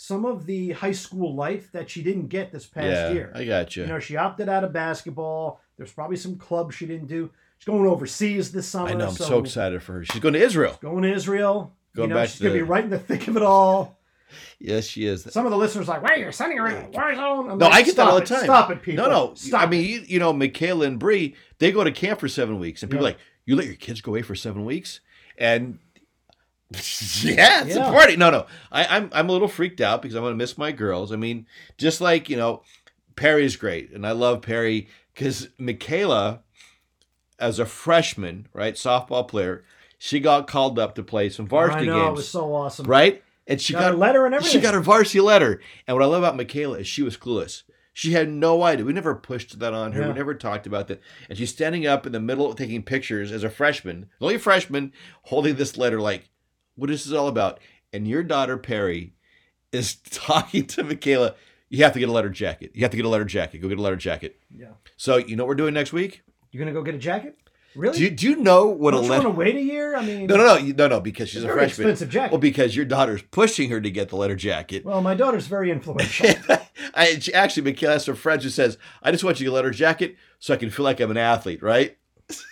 [0.01, 3.33] some of the high school life that she didn't get this past Yeah, year.
[3.35, 3.83] I got you.
[3.83, 5.61] You know, she opted out of basketball.
[5.77, 7.31] There's probably some clubs she didn't do.
[7.59, 8.91] She's going overseas this summer.
[8.91, 9.09] I know.
[9.09, 10.05] I'm so, excited for her.
[10.05, 10.79] She's going to Israel.
[10.81, 11.75] Going to Israel.
[11.97, 13.99] Going you know, back she's to gonna be right in the thick of it all.
[14.61, 15.25] Yes, she is.
[15.33, 17.59] Some of the listeners are like, "Wait, you're sending her in the war zone." I'm
[17.59, 18.27] No, like, I get that all the it.
[18.27, 18.45] time.
[18.45, 19.05] Stop it, people.
[19.05, 19.35] No, no.
[19.35, 22.61] Stop I mean, you, you know, Michaela and Bree, they go to camp for seven
[22.61, 25.01] weeks, and people like, you let your kids go away for seven weeks,
[25.39, 25.81] and
[26.73, 27.89] yeah, it's Yeah.
[27.89, 28.17] a party.
[28.17, 31.13] No, no, I, I'm I'm a little freaked out because I'm gonna miss my girls.
[31.13, 31.47] I mean,
[31.79, 32.63] just like you know,
[33.17, 36.41] Perry's great, and I love Perry because Michaela,
[37.39, 39.65] as a freshman, right, softball player,
[39.99, 41.91] she got called up to play some varsity.
[41.91, 42.87] I know it was so awesome.
[42.87, 43.23] right?
[43.47, 44.53] And she got, got a letter and everything.
[44.53, 45.63] she got her varsity letter.
[45.87, 47.63] And what I love about Michaela is she was clueless.
[47.95, 48.85] She had no idea.
[48.85, 50.03] We never pushed that on her.
[50.03, 50.09] Yeah.
[50.09, 51.01] We never talked about that.
[51.31, 54.93] And she's standing up in the middle taking pictures as a freshman, the only freshman,
[55.23, 56.29] holding this letter like,
[56.79, 57.61] what is this is all about?
[57.93, 59.15] And your daughter, Perry,
[59.73, 61.35] is talking to Michaela.
[61.69, 62.71] You have to get a letter jacket.
[62.75, 63.59] You have to get a letter jacket.
[63.59, 64.41] Go get a letter jacket.
[64.55, 64.69] Yeah.
[64.97, 66.23] So you know what we're doing next week?
[66.51, 67.37] You're gonna go get a jacket?
[67.77, 67.97] Really?
[67.99, 69.25] Do you, do you know what Don't a you letter?
[69.29, 69.95] want to wait a year?
[69.95, 71.89] I mean, No, no, no, no, no, because she's a a very freshman.
[71.91, 72.33] expensive jacket.
[72.33, 74.85] Well, because your daughter's pushing her to get the letter jacket.
[74.85, 76.31] Well, my daughter's very influential.
[76.95, 79.53] I she, actually Michaela has her friend who says, "I just want you to get
[79.53, 81.99] a letter jacket so I can feel like I'm an athlete." Right?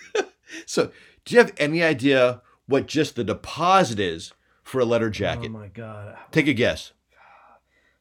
[0.67, 0.91] so,
[1.25, 5.47] do you have any idea what just the deposit is for a letter jacket.
[5.51, 6.17] oh my god.
[6.33, 6.93] Take a guess.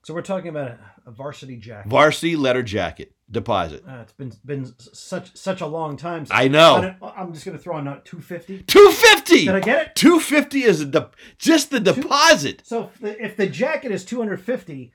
[0.04, 1.89] So we're talking about a, varsity jacket.
[1.89, 3.84] Varsity letter jacket deposit.
[3.88, 6.28] Uh, it's been been such such a long time.
[6.30, 6.95] I know.
[7.01, 8.63] I'm just going to throw in uh, 250.
[8.63, 9.45] 250.
[9.45, 9.95] Did I get it?
[9.95, 12.62] 250 is a de- just the deposit.
[12.65, 14.91] So if the, if the jacket is 250,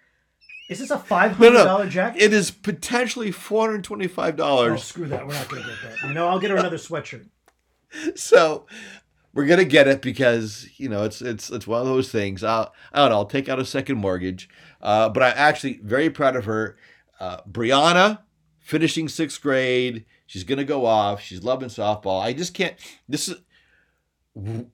[0.68, 1.86] is this a $500 No, no.
[1.86, 2.22] jacket?
[2.22, 4.38] It is potentially $425.
[4.38, 5.26] Oh, screw that.
[5.26, 6.08] We're not going to get that.
[6.08, 7.26] You know, I'll get her another sweatshirt.
[8.14, 8.66] So
[9.32, 12.42] we're gonna get it because you know it's it's it's one of those things.
[12.42, 13.16] I'll I don't know.
[13.16, 14.48] I'll take out a second mortgage,
[14.82, 16.76] uh, but I'm actually very proud of her.
[17.18, 18.20] Uh, Brianna
[18.58, 20.04] finishing sixth grade.
[20.26, 21.20] She's gonna go off.
[21.20, 22.20] She's loving softball.
[22.22, 22.74] I just can't.
[23.08, 23.36] This is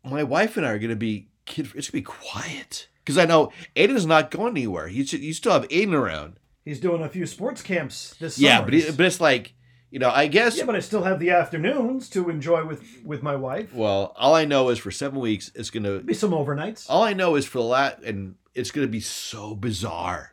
[0.04, 1.70] my wife and I are gonna be kid.
[1.74, 4.86] It's gonna be quiet because I know Aiden's not going anywhere.
[4.88, 6.38] You you still have Aiden around.
[6.64, 8.64] He's doing a few sports camps this Yeah, summer.
[8.66, 9.54] but he, but it's like
[9.96, 13.22] you know I guess yeah, but I still have the afternoons to enjoy with with
[13.22, 13.72] my wife.
[13.72, 16.00] Well, all I know is for seven weeks, it's gonna.
[16.00, 16.84] Be some overnights.
[16.90, 20.32] All I know is for the lat, and it's gonna be so bizarre.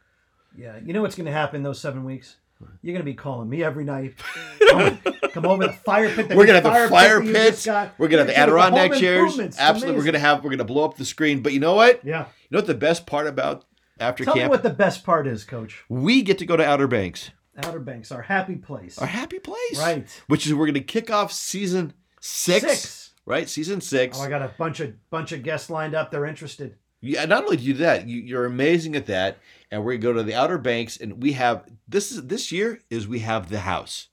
[0.58, 2.36] Yeah, you know what's going to happen those seven weeks?
[2.82, 4.16] You're going to be calling me every night.
[4.70, 5.00] come,
[5.32, 6.36] come over to the fire pit.
[6.36, 7.66] We're gonna have fire the fire pit pits.
[7.98, 9.40] We're gonna have the Adirondack chairs.
[9.58, 10.44] Absolutely, we're gonna have.
[10.44, 11.42] We're gonna blow up the screen.
[11.42, 12.04] But you know what?
[12.04, 12.26] Yeah.
[12.26, 13.64] You know what the best part about
[13.98, 14.52] after Tell me camp?
[14.52, 15.86] what the best part is, Coach.
[15.88, 18.98] we get to go to Outer Banks, Outer Banks, our happy place.
[18.98, 20.08] our happy place, Right.
[20.28, 23.14] Which is we're gonna kick off season six, Six.
[23.26, 23.48] right?
[23.50, 24.18] Season six.
[24.20, 26.10] Oh, I got a bunch of bunch of guests lined up.
[26.12, 26.76] They're interested.
[27.02, 29.38] Yeah, not only do you do that, you, you're amazing at that.
[29.70, 32.80] And we're gonna go to the Outer Banks, and we have this is this year
[32.90, 34.08] is we have the house.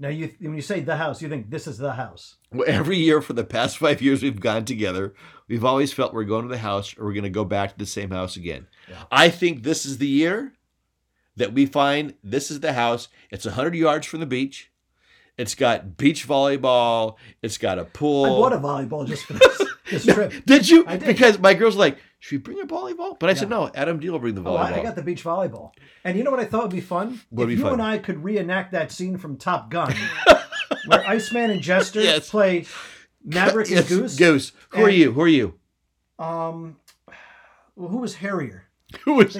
[0.00, 2.36] Now, you when you say the house, you think this is the house.
[2.52, 5.12] Well, Every year for the past five years we've gone together,
[5.48, 7.78] we've always felt we're going to the house or we're going to go back to
[7.78, 8.68] the same house again.
[8.88, 9.02] Yeah.
[9.10, 10.52] I think this is the year
[11.38, 13.08] that we find this is the house.
[13.30, 14.70] It's 100 yards from the beach.
[15.36, 17.16] It's got beach volleyball.
[17.42, 18.24] It's got a pool.
[18.24, 20.32] I bought a volleyball just for this, this trip.
[20.46, 20.84] Did you?
[20.86, 21.06] I did.
[21.06, 23.18] Because my girl's like, should we bring a volleyball?
[23.20, 24.58] But I said, no, Adam Deal will bring the Oh, volleyball.
[24.72, 25.70] I, I got the beach volleyball.
[26.02, 27.20] And you know what I thought would be fun?
[27.30, 27.74] What'd if be you fun?
[27.74, 29.94] and I could reenact that scene from Top Gun,
[30.86, 32.28] where Iceman and Jester Yes.
[32.28, 32.66] play
[33.24, 34.16] Maverick Yes, and Goose.
[34.16, 34.52] Goose.
[34.70, 35.12] Who are you?
[35.12, 35.54] Who are you?
[36.18, 36.78] Um,
[37.76, 38.64] well, who was Harrier?
[39.04, 39.38] Who was?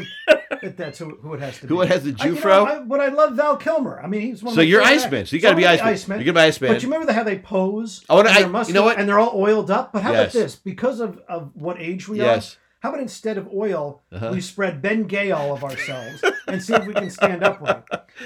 [0.50, 1.68] That- That's who, who it has to be.
[1.68, 2.66] Who it has the I- you know, Jufro?
[2.66, 4.00] I- but I love Val Kilmer.
[4.02, 5.26] I mean, he's one of So you're Iceman.
[5.26, 5.92] So you got to be I'm Iceman.
[5.92, 6.18] Iceman.
[6.18, 6.72] You're gonna be Iceman.
[6.72, 8.04] But you remember the, how they pose?
[8.08, 8.98] Wanna- and I- their you know what?
[8.98, 9.92] And they're all oiled up.
[9.92, 10.34] But how Yes.
[10.34, 10.56] about this?
[10.56, 12.54] Because of, of what age we Yes.
[12.54, 14.30] are, how about instead of oil, Uh-huh.
[14.32, 17.82] we spread Ben Gay all of ourselves and see if we can stand upright.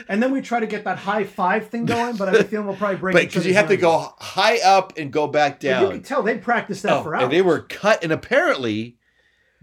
[0.09, 2.45] And then we try to get that high five thing going, but I have a
[2.45, 5.55] feeling we'll probably break But because you have to go high up and go back
[5.55, 5.83] But down.
[5.85, 7.25] You can tell they practiced that Oh, for hours.
[7.25, 8.97] and they were cut, and apparently,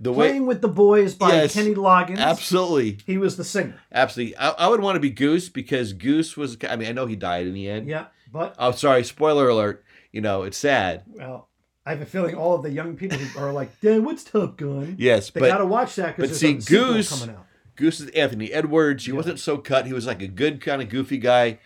[0.02, 1.54] the way Playing with the Boys by Yes.
[1.54, 2.18] Kenny Loggins.
[2.20, 3.76] absolutely, He was the singer.
[3.92, 6.58] absolutely, I, I would want to be Goose because Goose was.
[6.68, 7.88] I mean, I know he died in the end.
[7.88, 9.84] Yeah, but Oh, sorry, spoiler alert.
[10.12, 11.04] You know, it's sad.
[11.08, 11.50] well,
[11.86, 14.58] I have a feeling all of the young people who are like, "Dad, what's Top
[14.58, 17.46] Gun?" Yes, They but gotta watch that because see, a Goose- coming out.
[17.76, 19.06] Goose is Anthony Edwards.
[19.06, 19.18] He Yeah.
[19.18, 19.86] wasn't so cut.
[19.86, 21.60] He was like a good kind of goofy guy.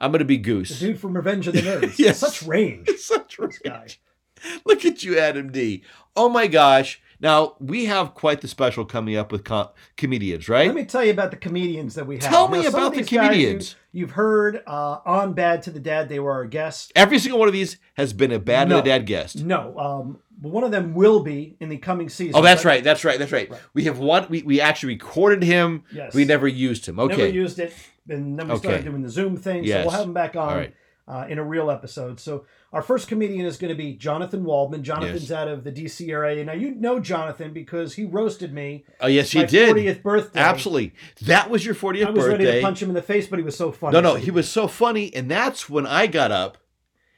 [0.00, 0.78] I'm gonna be The Goose.
[0.78, 1.98] dude from Revenge of the Nerds.
[1.98, 2.18] Yes.
[2.20, 3.86] Such range, Such guy.
[4.64, 5.82] Look at you, Adam D.
[6.14, 7.00] Oh my gosh.
[7.20, 10.66] Now, we have quite the special coming up with com- comedians, right?
[10.66, 12.24] Let me tell you about the comedians that we have.
[12.24, 13.74] Tell me about the comedians.
[13.90, 16.08] You, have heard uh, on Bad to the Dad.
[16.08, 16.92] They were our guests.
[16.94, 18.78] Every single one of these has been a bad No.
[18.78, 19.42] and a dad guest.
[19.44, 22.36] No, um, but one of them will be in the coming season.
[22.36, 22.84] Oh, that's right.
[22.84, 23.18] That's right.
[23.18, 23.50] That's right.
[23.50, 23.60] Right.
[23.74, 24.26] We have one.
[24.28, 25.82] We, we actually recorded him.
[25.92, 26.14] Yes.
[26.14, 27.00] We never used him.
[27.00, 27.16] Okay.
[27.16, 27.74] Never used it,
[28.08, 28.68] and then we Okay.
[28.68, 29.66] started doing the Zoom thing.
[29.66, 30.74] So we'll have him back on All right.
[31.08, 32.20] Uh, in a real episode.
[32.20, 34.84] So our first comedian is going to be Jonathan Waldman.
[34.84, 36.44] Jonathan's out of the DC area.
[36.44, 38.84] Now you know Jonathan because he roasted me.
[39.00, 39.74] Oh, yes, he my did.
[39.74, 40.40] 40th birthday.
[40.40, 40.94] Absolutely.
[41.22, 42.04] That was your 40th birthday.
[42.04, 42.44] I was birthday.
[42.44, 43.94] ready to punch him in the face, but he was so funny.
[43.94, 46.58] no, no, he was so funny, and that's when I got up.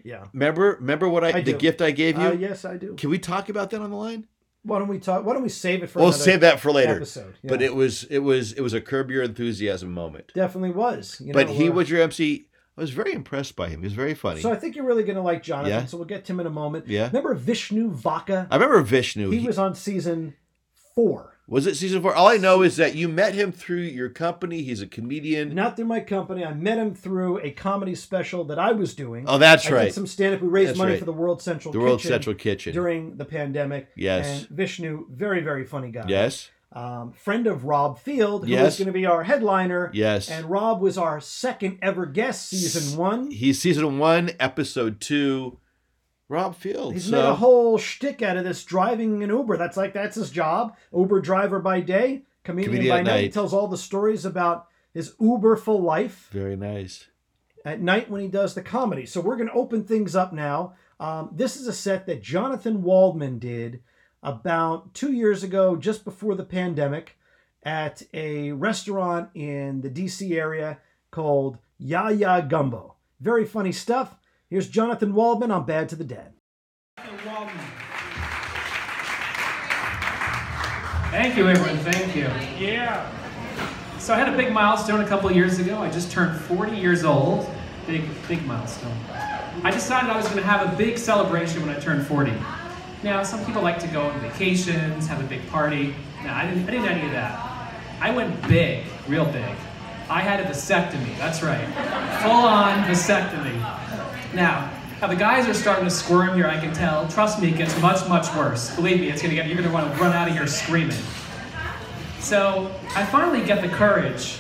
[0.05, 0.27] Yeah.
[0.33, 1.59] Remember, remember what I, I the do.
[1.59, 2.29] gift I gave you.
[2.29, 2.95] Uh, yes, I do.
[2.95, 4.27] Can we talk about that on the line?
[4.63, 5.25] Why don't we talk?
[5.25, 6.01] Why don't we save it for?
[6.01, 6.97] We'll save that for later.
[6.97, 7.35] Episode.
[7.43, 10.33] But it was it was it was a curb your enthusiasm moment.
[10.35, 11.21] definitely was.
[11.25, 12.47] You but he uh, was your MC.
[12.79, 13.81] I was very impressed by him.
[13.81, 14.41] He was very funny.
[14.41, 15.71] So I think you're really going to like Jonathan.
[15.73, 15.85] Yeah.
[15.87, 16.87] So we'll get to him in a moment.
[16.89, 17.07] Yeah.
[17.09, 18.47] Remember Vishnu Vaka?
[18.51, 19.31] I remember Vishnu.
[19.31, 20.35] he He- was on season
[20.95, 21.37] four.
[21.47, 22.15] was it season four?
[22.15, 24.63] All I know is that you met him through your company.
[24.63, 25.55] He's a comedian.
[25.55, 26.45] Not through my company.
[26.45, 29.25] I met him through a comedy special that I was doing.
[29.29, 29.85] Oh, that's I right.
[29.87, 30.41] did some stand up.
[30.41, 30.99] We raised That's money right.
[30.99, 32.73] for the World Central the Kitchen World Central Kitchen.
[32.73, 33.89] during the pandemic.
[33.97, 34.41] Yes.
[34.41, 36.05] And Vishnu, very, very funny guy.
[36.09, 36.51] yes.
[36.73, 38.75] Um, friend of Rob Field, who Yes.
[38.75, 39.91] is going to be our headliner.
[39.93, 40.31] Yes.
[40.31, 43.31] And Rob was our second ever guest, season one.
[43.33, 45.59] He's season one, episode two.
[46.29, 46.93] Rob Field.
[46.95, 49.57] He's so made a whole shtick out of this driving an Uber.
[49.57, 50.77] That's like that's his job.
[50.97, 53.25] Uber driver by day, comedian, Comedian by at night.
[53.25, 57.09] He tells all the stories about his Uberful life very nice.
[57.65, 59.07] at night when he does the comedy.
[59.07, 60.75] So we're going to open things up now.
[61.01, 63.81] Um, this is a set that Jonathan Waldman did
[64.23, 67.17] about two years ago, just before the pandemic.
[67.63, 70.79] at a restaurant in the DC area
[71.11, 72.95] called Ya Ya Gumbo.
[73.21, 74.17] Very funny stuff.
[74.49, 76.33] Here's Jonathan Waldman on Bad to the Dad.
[81.11, 81.77] Thank you, everyone.
[81.79, 82.31] Thank you.
[82.59, 83.11] Yeah.
[83.99, 85.79] So I had a big milestone a couple years ago.
[85.79, 87.49] I just turned 40 years old.
[87.87, 88.97] Big, big milestone.
[89.63, 92.33] I decided I was going to have a big celebration when I turned 40.
[93.03, 95.95] Now, some people like to go on vacations, have a big party.
[96.23, 97.73] No, I didn't, I didn't any of that.
[97.99, 99.57] I went big, real big.
[100.11, 101.17] I had a vasectomy.
[101.17, 101.65] That's right.
[102.23, 103.59] Full on vasectomy.
[104.35, 107.09] Now, now the guys are starting to squirm here, I can tell.
[107.09, 108.75] Trust me, it gets much, much worse.
[108.77, 110.99] Believe me, it's gonna get you're gonna want to run out of here screaming.
[112.19, 114.37] So I finally get the courage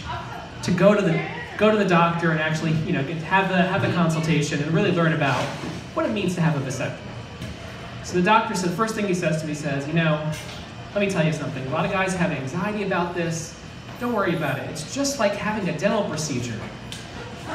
[0.64, 3.80] to go to the go to the doctor and actually, you know, have the have
[3.80, 5.42] the consultation and really learn about
[5.94, 7.09] what it means to have a vasectomy.
[8.04, 10.32] So the doctor said, the first thing he says to me says, you know,
[10.94, 11.64] let me tell you something.
[11.66, 13.58] A lot of guys have anxiety about this.
[14.00, 14.68] Don't worry about it.
[14.70, 16.58] It's just like having a dental procedure.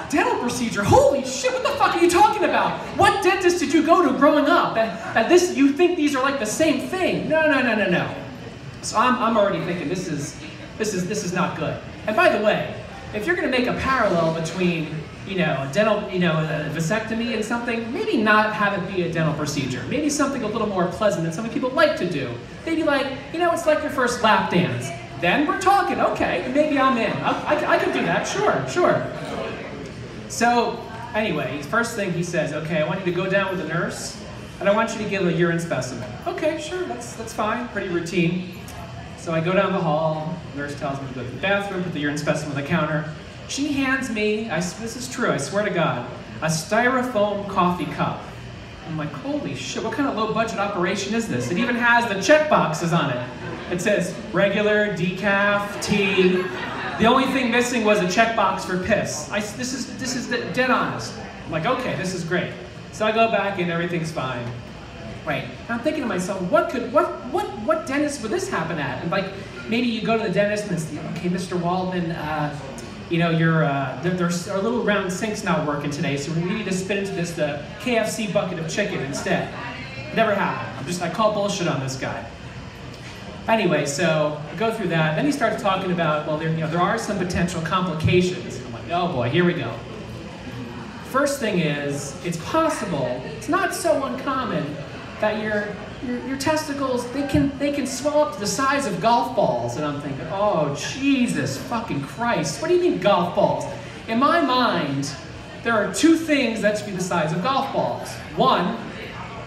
[0.10, 0.84] Dental procedure?
[0.84, 2.80] Holy shit, what the fuck are you talking about?
[2.98, 4.76] What dentist did you go to growing up?
[4.76, 7.30] That, that this you think these are like the same thing?
[7.30, 8.16] No, no, no, no, no.
[8.82, 10.38] So I'm, I'm already thinking this is
[10.78, 11.82] this is this is not good.
[12.08, 12.76] And by the way,
[13.14, 14.96] if you're gonna make a parallel between
[15.28, 19.04] you know, a dental, you know, a vasectomy and something, maybe not have it be
[19.04, 19.84] a dental procedure.
[19.90, 22.32] Maybe something a little more pleasant that some people like to do.
[22.66, 24.90] Maybe like, you know, it's like your first lap dance.
[25.22, 27.12] Then we're talking, okay, maybe I'm in.
[27.24, 29.08] I, I, I could do that, sure, sure.
[30.28, 30.80] So,
[31.14, 34.22] anyway, first thing he says, okay, I want you to go down with the nurse,
[34.60, 36.10] and I want you to give a urine specimen.
[36.28, 38.52] Okay, sure, that's, that's fine, pretty routine.
[39.18, 41.94] So I go down the hall, nurse tells me to go to the bathroom, put
[41.94, 43.10] the urine specimen on the counter.
[43.48, 46.10] She hands me, I, this is true, I swear to God,
[46.42, 48.22] a styrofoam coffee cup.
[48.88, 51.52] I'm like, holy shit, what kind of low budget operation is this?
[51.52, 53.30] It even has the check boxes on it.
[53.72, 56.44] It says regular, decaf, tea.
[57.00, 59.30] The only thing missing was a checkbox for piss.
[59.32, 61.14] I, this is this is dead honest.
[61.46, 62.52] I'm like, okay, this is great.
[62.92, 64.46] So I go back and everything's fine.
[65.26, 65.46] Right.
[65.68, 69.02] I'm thinking to myself, what could what what what dentist would this happen at?
[69.02, 69.26] And like
[69.68, 70.86] maybe you go to the dentist and it's
[71.18, 71.60] okay, Mr.
[71.60, 72.56] Waldman, uh,
[73.10, 76.44] you know, your uh, there, there's our little round sink's not working today, so we
[76.44, 79.54] need to spit into this the KFC bucket of chicken instead.
[80.16, 80.80] Never happened.
[80.80, 82.26] I'm just I call bullshit on this guy.
[83.48, 85.16] Anyway, so I go through that.
[85.16, 88.60] Then he starts talking about, well, there, you know, there are some potential complications.
[88.66, 89.72] I'm like, oh boy, here we go.
[91.12, 94.76] First thing is, it's possible, it's not so uncommon,
[95.22, 99.00] that your, your, your testicles, they can, they can swell up to the size of
[99.02, 99.76] golf balls.
[99.76, 102.62] And I'm thinking, oh, Jesus fucking Christ.
[102.62, 103.66] What do you mean golf balls?
[104.08, 105.12] In my mind,
[105.64, 108.12] there are two things that should be the size of golf balls.
[108.36, 108.78] One,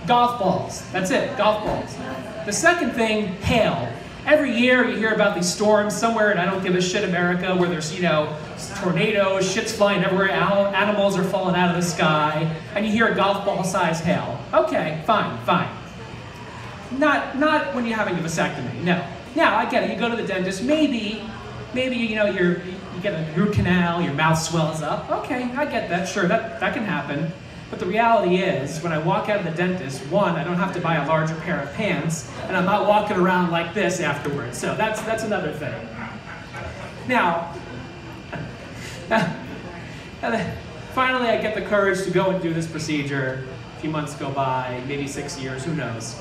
[0.06, 0.88] golf balls.
[0.90, 1.96] That's it, golf balls.
[2.44, 3.92] The second thing, hail.
[4.26, 7.54] Every year you hear about these storms somewhere in I don't give a shit America
[7.56, 8.37] where there's, you know,
[8.82, 13.14] tornadoes, shit's flying everywhere, animals are falling out of the sky, and you hear a
[13.14, 14.38] golf ball size hail.
[14.52, 15.68] Okay, fine, fine.
[16.92, 19.07] Not not when you're having a vasectomy, no.
[19.35, 21.22] Now I get it, you go to the dentist, maybe,
[21.74, 22.59] maybe you know you're
[22.98, 25.09] you get a root canal, your mouth swells up.
[25.11, 27.31] Okay, I get that, sure, that, that can happen.
[27.70, 30.74] But the reality is, when I walk out of the dentist, one, I don't have
[30.74, 34.59] to buy a larger pair of pants, and I'm not walking around like this afterwards.
[34.59, 35.88] So that's that's another thing.
[37.07, 37.55] Now,
[40.92, 43.46] finally, I get the courage to go and do this procedure.
[43.77, 46.20] A few months go by, maybe six years, who knows?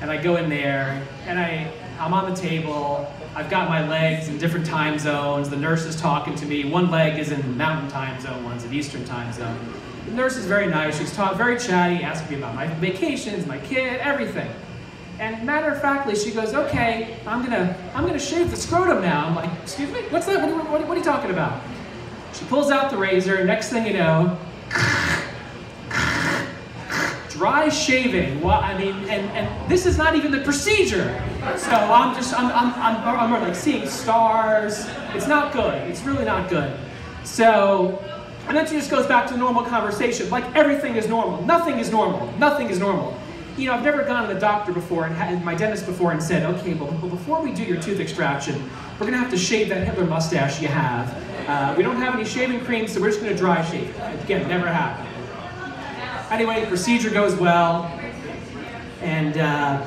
[0.00, 3.12] And I go in there, and I I'm on the table.
[3.34, 5.50] I've got my legs in different time zones.
[5.50, 6.64] The nurse is talking to me.
[6.64, 9.58] One leg is in mountain time zone, one's in eastern time zone.
[10.06, 10.98] The nurse is very nice.
[10.98, 14.50] She's talking very chatty, asking me about my vacations, my kid, everything.
[15.18, 19.26] And matter of factly, she goes, "Okay, I'm gonna, I'm gonna shave the scrotum now."
[19.26, 20.02] I'm like, "Excuse me?
[20.10, 20.40] What's that?
[20.40, 21.60] What, what, what are you talking about?"
[22.32, 23.44] She pulls out the razor.
[23.44, 24.38] Next thing you know,
[27.38, 28.40] dry shaving.
[28.42, 31.22] Well, I mean, and, and this is not even the procedure.
[31.56, 34.86] So I'm just, I'm, I'm, I'm, I'm like seeing stars.
[35.14, 35.88] It's not good.
[35.88, 36.76] It's really not good.
[37.24, 38.02] So
[38.48, 41.44] and then she just goes back to normal conversation, like everything is normal.
[41.44, 42.32] Nothing is normal.
[42.38, 43.14] Nothing is normal.
[43.58, 46.22] You know, I've never gone to the doctor before and had my dentist before and
[46.22, 49.86] said, okay, well, before we do your tooth extraction, we're gonna have to shave that
[49.86, 51.14] Hitler mustache you have.
[51.46, 53.94] Uh, we don't have any shaving cream, so we're just gonna dry shave.
[54.24, 55.07] Again, never happened.
[56.30, 57.84] Anyway, the procedure goes well,
[59.00, 59.82] and uh,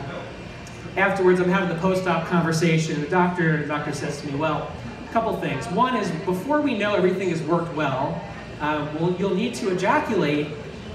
[0.98, 2.96] afterwards I'm having the post-op conversation.
[2.96, 4.72] And the doctor, the doctor says to me, well,
[5.08, 5.68] a couple things.
[5.68, 8.20] One is before we know everything has worked well,
[8.60, 10.48] uh, well, you'll need to ejaculate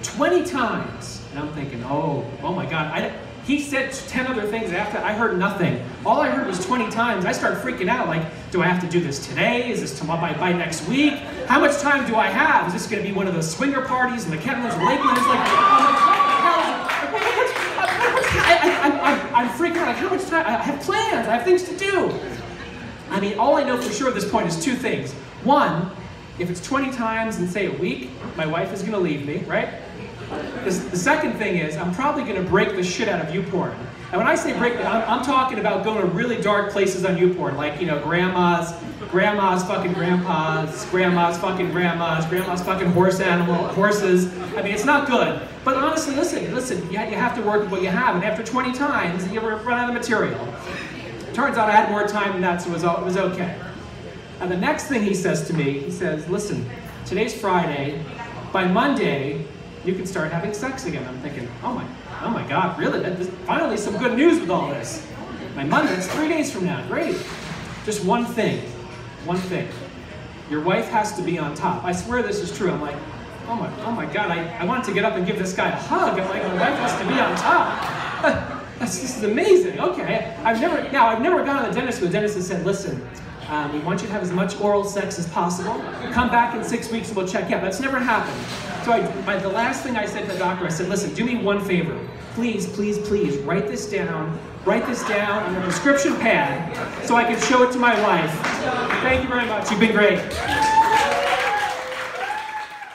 [0.02, 1.24] 20 times.
[1.30, 2.92] And I'm thinking, oh, oh my God.
[2.92, 5.80] I, He said 10 other things after I heard nothing.
[6.04, 7.24] All I heard was 20 times.
[7.24, 9.70] I started freaking out like, do I have to do this today?
[9.70, 11.14] Is this tomorrow by, by next week?
[11.46, 12.66] How much time do I have?
[12.66, 15.16] Is this going to be one of those swinger parties in the or Lakeland?
[15.16, 15.46] It's like,
[18.82, 19.87] I'm like, I, am freaking out.
[19.87, 20.44] Like, how much time?
[20.44, 21.28] I have plans.
[21.28, 22.12] I have things to do.
[23.11, 25.12] I mean, all I know for sure at this point is two things.
[25.44, 25.92] One,
[26.40, 29.44] if it's 20 times in, say, a week, my wife is going to leave me,
[29.46, 29.68] right?
[30.28, 33.74] The, second thing is, I'm probably going to break the shit out of YouPorn.
[34.10, 37.16] And when I say break, I'm, I'm talking about going to really dark places on
[37.16, 38.72] YouPorn, like, you know, grandma's,
[39.10, 44.32] grandma's fucking grandpa's, grandma's fucking grandma's, grandma's fucking horse animal, horses.
[44.56, 45.40] I mean, it's not good.
[45.64, 48.16] But honestly, listen, listen, you, you have to work with what you have.
[48.16, 50.38] And after 20 times, you run out of material.
[51.32, 53.60] Turns out I had more time than that, so it was, it was okay.
[54.40, 56.68] And the next thing he says to me, he says, listen,
[57.04, 58.02] today's Friday.
[58.52, 59.44] By Monday,
[59.87, 61.07] you can start having sex again.
[61.07, 61.87] I'm thinking, oh my,
[62.22, 63.01] oh my God, really?
[63.01, 65.07] That, finally, some good news with all this.
[65.55, 66.87] My Monday, it's three days from now.
[66.88, 67.16] Great.
[67.85, 68.61] Just one thing,
[69.25, 69.68] one thing.
[70.51, 71.85] Your wife has to be on top.
[71.85, 72.70] I swear this is true.
[72.70, 72.96] I'm like,
[73.49, 75.68] oh my, oh my God, I, I wanted to get up and give this guy
[75.68, 76.18] a hug.
[76.18, 78.64] I'm like, my wife has to be on top.
[78.81, 79.79] this is amazing.
[79.79, 83.07] Okay, I've never, now I've never gone to the dentist the dentist has said, listen,
[83.48, 85.74] um, we want you to have as much oral sex as possible.
[86.12, 87.62] Come back in six weeks and we'll check you out.
[87.62, 88.37] That's never happened.
[88.85, 91.24] So I, my, the last thing I said to the doctor, I said, listen, do
[91.24, 91.98] me one favor.
[92.35, 94.38] Please, please, please, write this down.
[94.64, 98.32] Write this down on a prescription pad so I can show it to my wife.
[99.02, 99.70] Thank you very much.
[99.70, 100.18] You've been great.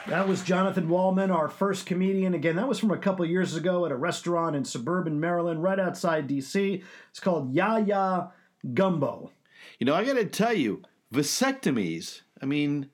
[0.08, 2.34] That was Jonathan Waldman, our first comedian.
[2.34, 5.80] Again, that was from a couple years ago at a restaurant in suburban Maryland, right
[5.80, 6.84] outside DC.
[7.10, 8.28] It's called Ya Ya
[8.74, 9.32] Gumbo.
[9.80, 12.22] You know, I got to tell you, vasectomies.
[12.42, 12.90] I mean,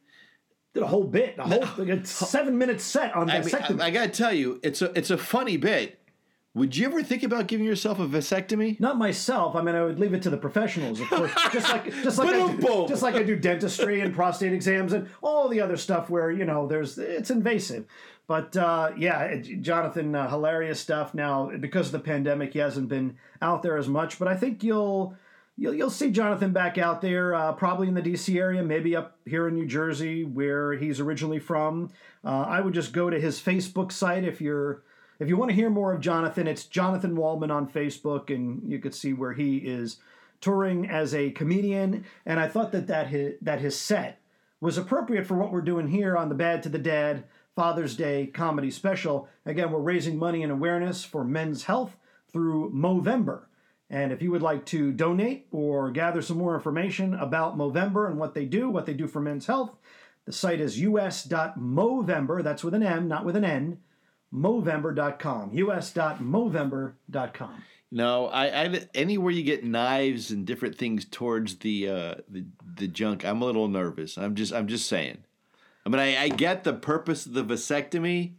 [0.74, 3.66] did a whole bit, a whole like a seven minute set on vasectomy.
[3.66, 6.00] I, mean, I, I got to tell you, it's a it's a funny bit.
[6.58, 8.80] Would you ever think about giving yourself a vasectomy?
[8.80, 9.56] Not myself.
[9.56, 11.32] I mean, I would leave it to the professionals, of course.
[11.54, 15.08] just like just like I do, just like I do dentistry and prostate exams and
[15.22, 17.86] all the other stuff where you know there's it's invasive.
[18.26, 21.14] But uh, yeah, Jonathan, uh, hilarious stuff.
[21.14, 24.64] Now because of the pandemic, he hasn't been out there as much, but I think
[24.64, 25.16] you'll
[25.58, 29.18] you'll, you'll see Jonathan back out there, uh, probably in the DC area, maybe up
[29.26, 31.92] here in New Jersey, where he's originally from.
[32.24, 34.84] Uh, I would just go to his Facebook site if you're
[35.20, 36.48] if you want to hear more of Jonathan.
[36.48, 39.98] It's Jonathan Waldman on Facebook, and you could see where he is
[40.40, 42.06] touring as a comedian.
[42.26, 44.22] And I thought that that his, that his set
[44.62, 47.24] was appropriate for what we're doing here on the Bad to the Dad
[47.56, 49.28] Father's Day comedy special.
[49.46, 51.96] Again, we're raising money and awareness for men's health
[52.32, 53.46] through Movember.
[53.90, 58.18] And if you would like to donate or gather some more information about Movember and
[58.18, 59.78] what they do, what they do for men's health,
[60.26, 63.80] the site is us.movember, that's with an M, not with an N,
[64.34, 67.64] movember.com, us.movember.com.
[67.90, 72.44] No, I, I anywhere you get knives and different things towards the uh, the
[72.76, 74.18] the junk, I'm a little nervous.
[74.18, 75.20] I'm just I'm just saying.
[75.86, 78.34] I mean, I, I get the purpose of the vasectomy.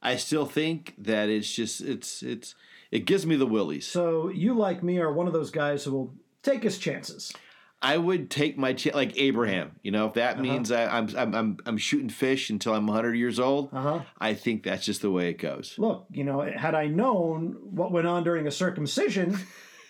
[0.00, 2.54] I still think that it's just it's it's
[2.90, 3.86] it gives me the willies.
[3.86, 7.32] So you, like me, are one of those guys who will take his chances.
[7.80, 9.76] I would take my chance, like Abraham.
[9.82, 10.42] You know, if that uh-huh.
[10.42, 14.00] means I, am I'm, I'm I'm shooting fish until I'm 100 years old, uh-huh.
[14.18, 15.74] I think that's just the way it goes.
[15.78, 19.38] Look, you know, had I known what went on during a circumcision,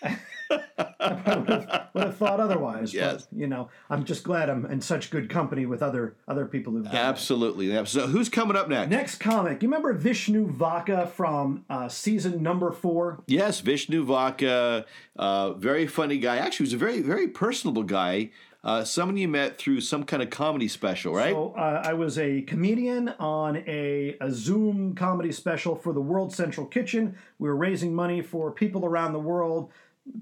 [0.49, 0.59] would
[0.99, 2.93] have, would have thought otherwise.
[2.93, 3.27] Yes.
[3.29, 6.73] But, you know, I'm just glad I'm in such good company with other other people
[6.73, 7.85] who've done Absolutely.
[7.85, 8.89] So who's coming up next?
[8.89, 9.61] Next comic.
[9.61, 13.23] You remember Vishnu Vaka from uh, season number four?
[13.27, 14.85] Yes, Vishnu Vaka.
[15.15, 16.37] Uh, very funny guy.
[16.37, 18.31] Actually, he was a very, very personable guy.
[18.61, 21.31] Uh, someone you met through some kind of comedy special, right?
[21.33, 26.33] So uh, I was a comedian on a, a Zoom comedy special for the World
[26.33, 27.15] Central Kitchen.
[27.37, 29.71] We were raising money for people around the world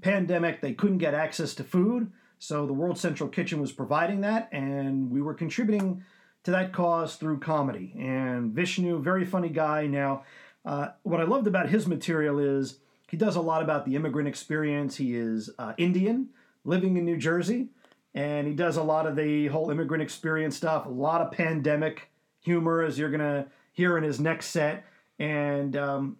[0.01, 2.11] pandemic, they couldn't get access to food.
[2.39, 6.03] So the World Central Kitchen was providing that, and we were contributing
[6.43, 7.95] to that cause through comedy.
[7.97, 9.87] And Vishnu, very funny guy.
[9.87, 10.23] Now,
[10.63, 14.27] uh, what I loved about his material is he does a lot about the immigrant
[14.27, 14.97] experience.
[14.97, 16.29] He is uh, Indian,
[16.63, 17.69] living in New Jersey,
[18.13, 22.11] and he does a lot of the whole immigrant experience stuff, a lot of pandemic
[22.41, 24.85] humor, as you're going to hear in his next set.
[25.19, 26.17] And um,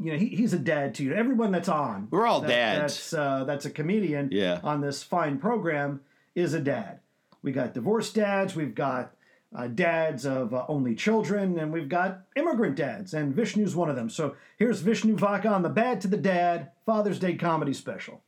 [0.00, 1.12] you know, he, he's a dad too.
[1.12, 2.80] Everyone that's on, we're all that, dads.
[2.80, 4.30] That's uh, that's a comedian.
[4.32, 4.60] Yeah.
[4.62, 6.00] On this fine program
[6.34, 7.00] is a dad.
[7.42, 8.56] We got divorced dads.
[8.56, 9.14] We've got
[9.54, 13.14] uh, dads of uh, only children, and we've got immigrant dads.
[13.14, 14.08] And Vishnu's one of them.
[14.08, 18.22] So here's Vishnu Vaka on the Bad to the Dad Father's Day comedy special.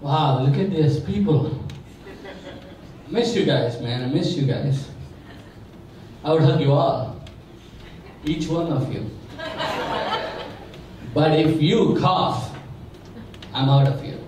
[0.00, 1.64] Wow, look at these people
[3.12, 4.02] miss you guys, man.
[4.02, 4.88] I miss you guys.
[6.24, 7.20] I would hug you all.
[8.24, 9.10] Each one of you.
[11.14, 12.56] But if you cough,
[13.52, 14.18] I'm out of here.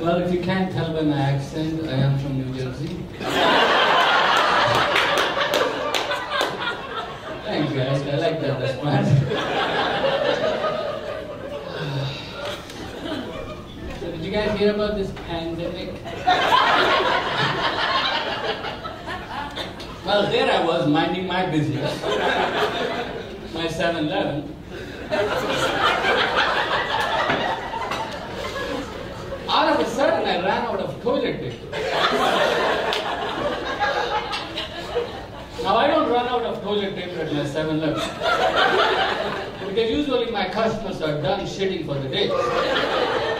[0.00, 2.96] well, if you can't tell by my accent, I am from New Jersey.
[7.44, 8.02] Thanks, guys.
[8.02, 9.08] I like that response.
[14.00, 14.06] so,
[14.62, 15.92] hear about this pandemic?
[20.06, 22.02] well, there I was minding my business,
[23.52, 24.56] my 7 Eleven.
[29.48, 31.66] All of a sudden, I ran out of toilet paper.
[35.62, 38.08] Now, I don't run out of toilet paper at my 7 Eleven.
[39.68, 43.30] Because usually my customers are done shitting for the day.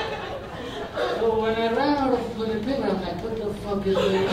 [1.52, 4.32] When I ran out of toilet paper, I'm like, what the fuck is going on?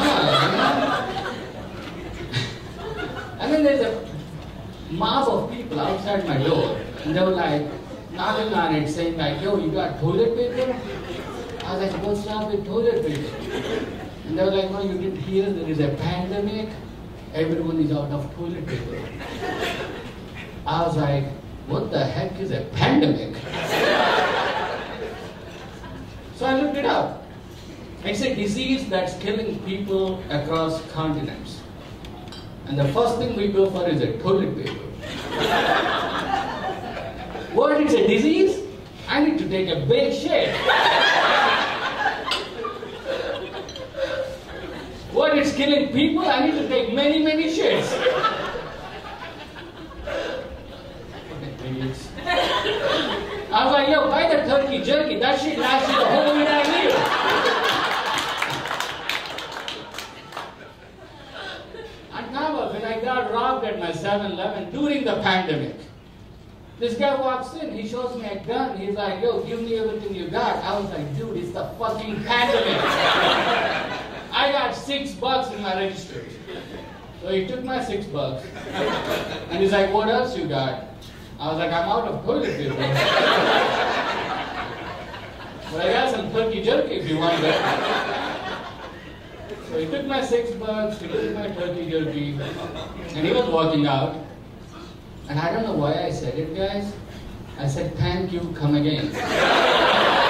[3.42, 4.08] and then there's a
[4.90, 7.68] mob of people outside my door, and they were like
[8.14, 10.72] knocking on it, saying like, yo, you got toilet paper?
[11.66, 13.36] I was like, what's up with toilet paper?
[14.26, 16.70] And they were like, no, you didn't hear there is a pandemic.
[17.34, 18.98] Everyone is out of toilet paper.
[20.66, 21.26] I was like,
[21.68, 23.36] what the heck is a pandemic?
[26.40, 27.26] So I looked it up.
[28.06, 31.60] It's a disease that's killing people across continents.
[32.66, 34.72] And the first thing we go for is a toilet paper.
[37.54, 38.64] what is a disease?
[39.10, 40.56] I need to take a big shit.
[45.12, 46.26] what is killing people?
[46.26, 47.92] I need to take many, many shits.
[51.66, 52.08] Idiots.
[53.52, 55.20] I was like, yo, buy the turkey jerky.
[55.20, 56.96] That shit lasts you the whole year I live.
[62.14, 65.78] On top of it, I got robbed at my 7-Eleven during the pandemic.
[66.78, 68.78] This guy walks in, he shows me a gun.
[68.78, 70.64] He's like, yo, give me everything you got.
[70.64, 72.80] I was like, dude, it's the fucking pandemic.
[74.32, 76.24] I got six bucks in my register.
[77.24, 78.46] So he took my six bucks.
[79.50, 80.89] And he's like, what else you got?
[81.40, 82.76] I was like, I'm out of toilet paper.
[85.72, 88.68] but I got some turkey jerky if you want that.
[89.70, 93.88] So he took my six bucks, he took my turkey jerky, and he was walking
[93.88, 94.18] out.
[95.30, 96.92] And I don't know why I said it, guys.
[97.58, 99.10] I said, thank you, come again.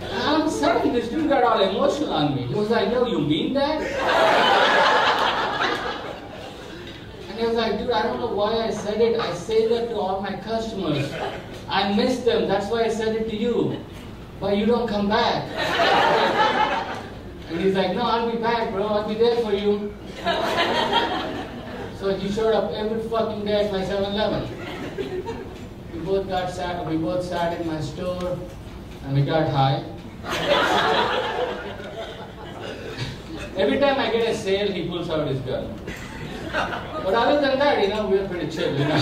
[0.00, 2.42] And all of a sudden, this dude got all emotional on me.
[2.46, 3.80] He was like, yo, you mean that?
[7.28, 9.18] And he was like, dude, I don't know why I said it.
[9.18, 11.12] I say that to all my customers.
[11.68, 12.46] I miss them.
[12.46, 13.84] That's why I said it to you.
[14.38, 15.42] But you don't come back.
[17.50, 18.86] And he's like, no, I'll be back, bro.
[18.86, 19.92] I'll be there for you.
[21.98, 25.46] So he showed up every fucking day at my 7-Eleven.
[25.92, 28.38] We both got sat, we both sat in my store,
[29.04, 29.82] and we got high.
[33.56, 35.74] every time I get a sale, he pulls out his gun.
[36.52, 38.96] But other than that, you know, we were pretty chill, you know.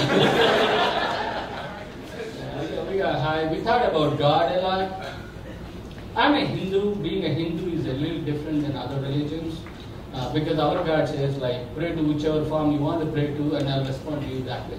[2.73, 3.47] Yeah, we got- high.
[3.53, 5.07] We thought about God a lot.
[6.17, 6.97] I'm a Hindu.
[6.97, 9.61] Being a Hindu is a little different than other religions
[10.15, 13.55] uh, because our God says, like, pray to whichever form you want to pray to,
[13.57, 14.79] and I'll respond to you that way.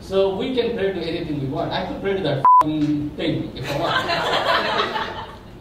[0.00, 1.72] So we can pray to anything we want.
[1.72, 2.44] I could pray to that
[3.16, 3.94] thing if I want.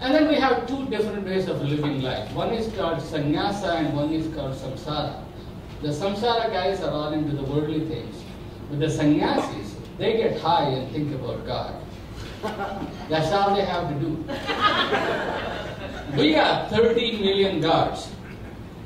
[0.02, 2.34] and then we have two different ways of living life.
[2.34, 5.24] One is called sannyasa, and one is called samsara.
[5.82, 8.24] The samsara guys are all into the worldly things,
[8.70, 11.82] but the sannyasis, they get high and think about God.
[13.10, 14.24] That's all they have to do.
[16.18, 18.12] We have 13 million gods.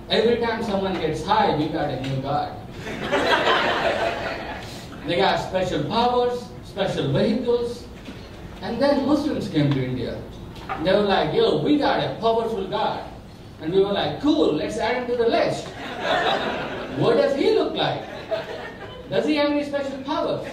[0.09, 2.55] Every time someone gets high, we got a new god.
[5.05, 7.85] They got special powers, special vehicles.
[8.61, 10.21] And then Muslims came to India.
[10.83, 13.03] They were like, yo, we got a powerful god.
[13.66, 15.68] And we were like, cool, let's add him to the list.
[16.99, 18.03] What does he look like?
[19.09, 20.47] Does he have any special powers?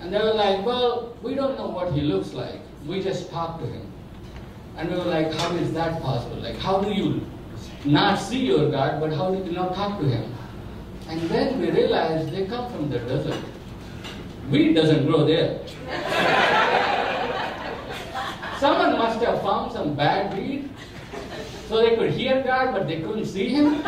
[0.00, 2.58] And they were like, well, we don't know what he looks like.
[2.84, 3.86] We just talked to him.
[4.76, 6.38] And we were like, how is that possible?
[6.38, 7.24] Like, how do you
[7.84, 10.34] not see your God, but how do you not talk to him?
[11.08, 13.40] And then we realized they come from the desert.
[14.50, 15.60] Wheat doesn't grow there.
[18.58, 20.70] Someone must have found some bad weed
[21.74, 23.82] so they could hear God, but they couldn't see him.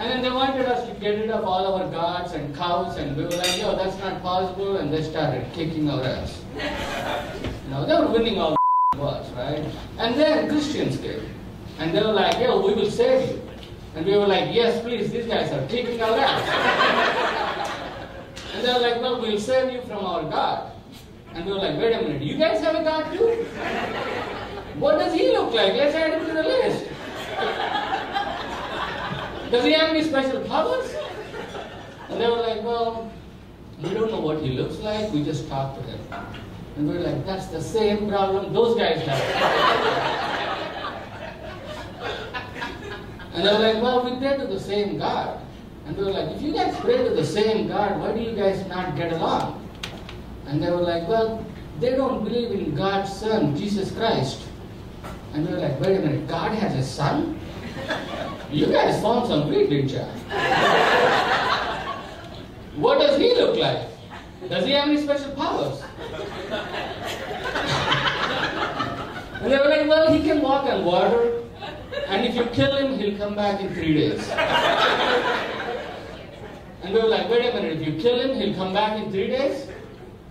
[0.00, 3.16] And then they wanted us to get rid of all our gods and cows, and
[3.16, 6.42] we were like, yo, that's not possible, and they started kicking our ass.
[6.56, 8.56] You know, they were winning all
[8.90, 9.64] the wars, right?
[9.98, 11.32] And then Christians came,
[11.78, 13.42] and they were like, yo, we will save you.
[13.94, 17.70] And we were like, yes, please, these guys are kicking our ass.
[18.54, 20.72] and they were like, well, we'll save you from our God.
[21.34, 23.46] And we were like, wait a minute, you guys have a God too?
[24.80, 25.74] What does he look like?
[25.74, 26.86] Let's add him to the list.
[29.50, 30.94] Does he have any special powers?
[32.08, 33.12] And they were like, well,
[33.82, 36.00] we don't know what he looks like, we just talked to him.
[36.76, 39.20] And we were like, that's the same problem those guys have.
[43.34, 45.40] and they were like, well, we pray to the same God.
[45.86, 48.34] And we were like, if you guys pray to the same God, why do you
[48.34, 49.68] guys not get along?
[50.46, 51.44] And they were like, well,
[51.80, 54.49] they don't believe in God's Son, Jesus Christ.
[55.32, 57.38] And we were like, wait a minute, God has a son?
[58.50, 60.00] You guys found some didn't you?
[62.76, 63.88] what does he look like?
[64.48, 65.82] Does he have any special powers?
[69.40, 71.42] and they were like, well, he can walk on water,
[72.08, 74.28] and if you kill him, he'll come back in three days.
[76.82, 79.10] and we were like, wait a minute, if you kill him, he'll come back in
[79.12, 79.68] three days?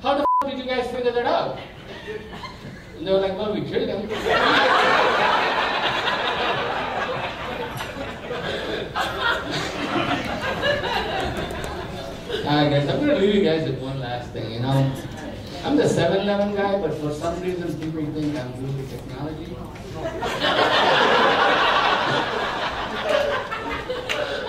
[0.01, 1.57] How the f- did you guys figure that out?
[2.99, 4.09] And they were like, well, we killed him.
[12.45, 14.91] Alright guys, I'm gonna leave you guys with one last thing, you know.
[15.63, 19.55] I'm the 7-Eleven guy, but for some reason people think I'm good with technology.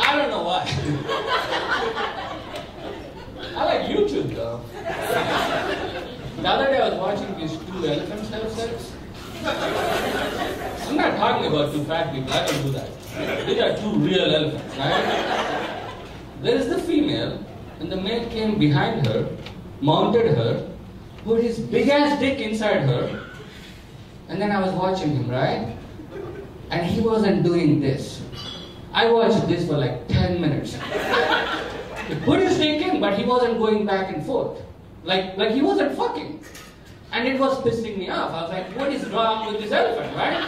[0.03, 0.65] I don't know why.
[3.55, 4.61] I like YouTube though.
[6.41, 8.93] The other day I was watching these two elephants have sex.
[10.89, 12.89] I'm not talking about two fat people, I don't do that.
[13.47, 15.93] These are two real elephants, right?
[16.41, 17.45] There is the female,
[17.79, 19.29] and the male came behind her,
[19.81, 20.71] mounted her,
[21.25, 23.27] put his big ass dick inside her,
[24.29, 25.77] and then I was watching him, right?
[26.71, 28.23] And he wasn't doing this.
[28.93, 30.75] I watched this for like 10 minutes.
[32.07, 34.63] He put his dick in, but he wasn't going back and forth.
[35.03, 36.45] Like, like he wasn't fucking.
[37.13, 38.33] And it was pissing me off.
[38.33, 40.47] I was like, what is wrong with this elephant, right?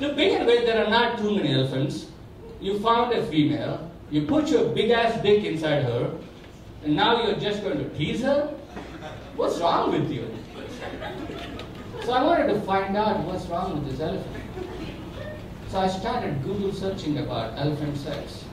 [0.00, 2.06] To begin with, there are not too many elephants.
[2.60, 6.10] You found a female, you put your big ass dick inside her,
[6.82, 8.46] and now you're just going to tease her?
[9.36, 10.26] What's wrong with you?
[12.04, 14.44] So I wanted to find out what's wrong with this elephant.
[15.68, 18.44] So I started Google searching about elephant sex.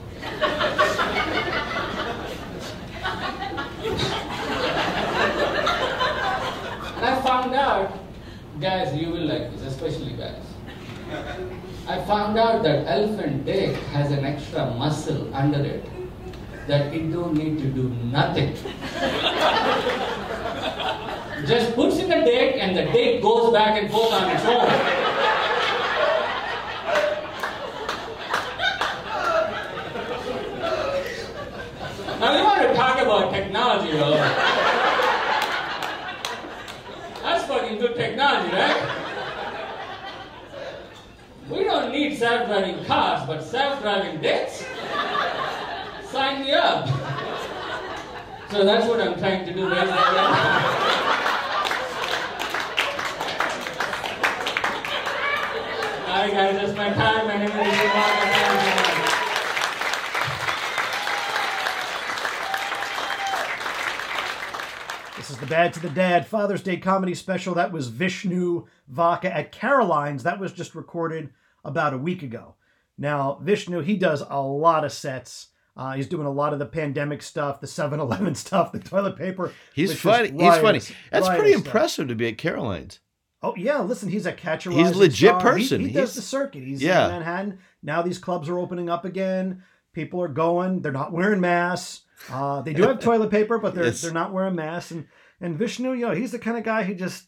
[6.96, 7.98] And I found out,
[8.60, 10.44] guys, you will like this, especially guys.
[11.86, 15.84] I found out that elephant dick has an extra muscle under it
[16.68, 18.52] that it don't need to do nothing.
[21.46, 24.68] Just puts in the dick and the dick goes back and forth on its own.
[32.20, 34.16] Now we want to talk about technology, though.
[37.22, 39.04] That's fucking good technology, right?
[41.48, 44.64] We don't need self-driving cars, but self-driving dicks?
[46.10, 46.88] Sign me up.
[48.50, 49.94] So that's what I'm trying to do basically.
[56.08, 57.26] Alright guys, that's my time.
[57.26, 57.68] My name is Mark.
[65.18, 67.54] This is the Bad to the Dad Father's Day comedy special.
[67.54, 70.22] That was Vishnu Vaka at Caroline's.
[70.22, 71.28] That was just recorded
[71.66, 72.54] about a week ago.
[72.96, 75.48] Now, Vishnu, he does a lot of sets.
[75.78, 79.16] Uh, he's doing a lot of the pandemic stuff, the 7 Eleven stuff, the toilet
[79.16, 79.52] paper.
[79.74, 80.30] He's funny.
[80.32, 80.80] He's funny.
[81.12, 81.64] That's pretty stuff.
[81.66, 82.98] impressive to be at Caroline's.
[83.40, 84.72] Oh yeah, listen, he's a catcher.
[84.72, 85.80] He's a legit person.
[85.82, 86.64] He, he does the circuit.
[86.64, 87.04] He's Yeah.
[87.06, 87.58] in Manhattan.
[87.84, 89.62] Now these clubs are opening up again.
[89.92, 90.82] People are going.
[90.82, 92.02] They're not wearing masks.
[92.28, 94.02] Uh, they do have toilet paper, but they're Yes.
[94.02, 94.90] they're not wearing masks.
[94.90, 95.06] And
[95.40, 97.26] and Vishnu, you know, he's the kind of guy who just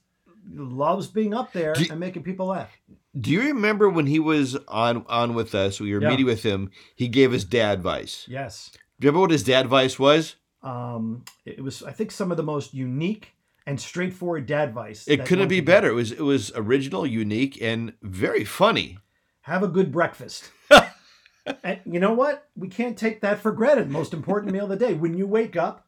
[0.52, 2.76] loves being up there Do- and making people laugh.
[3.18, 5.80] Do you remember when he was on on with us?
[5.80, 6.10] We were Yeah.
[6.10, 6.70] meeting with him.
[6.94, 8.24] He gave his dad advice.
[8.28, 8.70] Yes.
[9.00, 10.36] Do you remember what his dad advice was?
[10.62, 13.34] Um, it was I think some of the most unique
[13.66, 15.06] and straightforward dad advice.
[15.08, 15.88] It couldn't be better.
[15.88, 15.92] get.
[15.92, 18.98] It was it was original, unique, and very funny.
[19.42, 20.50] Have a good breakfast.
[21.64, 22.48] and you know what?
[22.54, 23.90] We can't take that for granted.
[23.90, 24.94] Most important meal of the day.
[24.94, 25.86] When you wake up,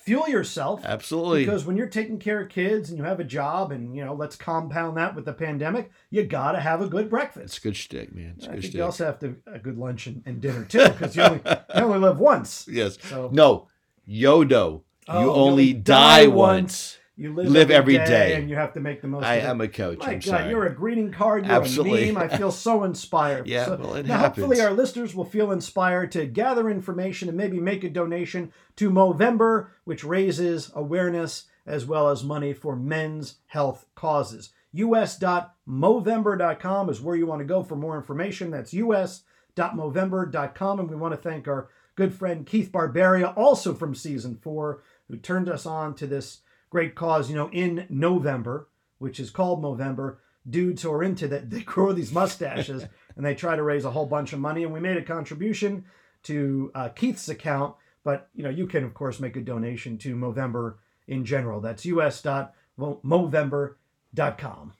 [0.00, 0.84] fuel yourself.
[0.84, 1.44] Absolutely.
[1.44, 4.14] Because when you're taking care of kids and you have a job, and you know,
[4.14, 7.44] let's compound that with the pandemic, you gotta have a good breakfast.
[7.46, 8.34] It's a good shtick, man.
[8.36, 8.74] It's I good think shtick.
[8.74, 11.82] you also have to a good lunch and, and dinner too, because you only, you
[11.82, 12.66] only live once.
[12.70, 12.98] yes.
[13.02, 13.68] So No,
[14.08, 14.82] Yodo.
[15.08, 16.98] Oh, you only only die, die once.
[17.18, 18.34] You live, Live every day.
[18.34, 19.24] and you have to make the most.
[19.24, 19.46] I of it.
[19.48, 20.00] am a coach.
[20.00, 20.50] My I'm God, sorry.
[20.50, 21.46] you're a greeting card.
[21.46, 22.10] You're Absolutely.
[22.10, 22.22] a meme.
[22.22, 23.46] I feel so inspired.
[23.56, 27.38] Yeah, So- well, it now, hopefully, our listeners will feel inspired to gather information and
[27.38, 33.36] maybe make a donation to Movember, which raises awareness as well as money for men's
[33.46, 34.50] health causes.
[34.74, 38.50] us.movember.com is where you want to go for more information.
[38.50, 40.80] That's us.movember.com.
[40.80, 45.16] And we want to thank our good friend Keith Barbaria, also from season four, who
[45.16, 46.40] turned us on to this
[46.70, 50.16] great cause, you know, in November, which is called Movember.
[50.48, 52.84] Dudes who are into that, they grow these mustaches
[53.16, 54.62] and they try to raise a whole bunch of money.
[54.62, 55.84] And we made a contribution
[56.24, 60.16] to uh, Keith's account, but you know, you can of course make a donation to
[60.16, 61.60] Movember in general.
[61.60, 64.72] That's us.movember.com.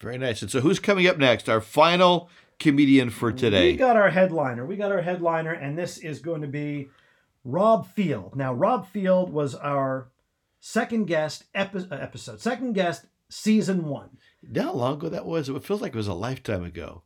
[0.00, 0.42] Very nice.
[0.42, 1.48] And so, who's coming up next?
[1.48, 2.28] Our final
[2.58, 3.72] comedian for today.
[3.72, 4.66] We got our headliner.
[4.66, 6.90] We got our headliner, and this is going to be
[7.44, 8.36] Rob Field.
[8.36, 10.08] Now, Rob Field was our
[10.68, 14.08] second guest epi- uh, episode, second guest season one.
[14.40, 15.48] You know how long ago that was?
[15.50, 17.02] It feels like it was a lifetime ago.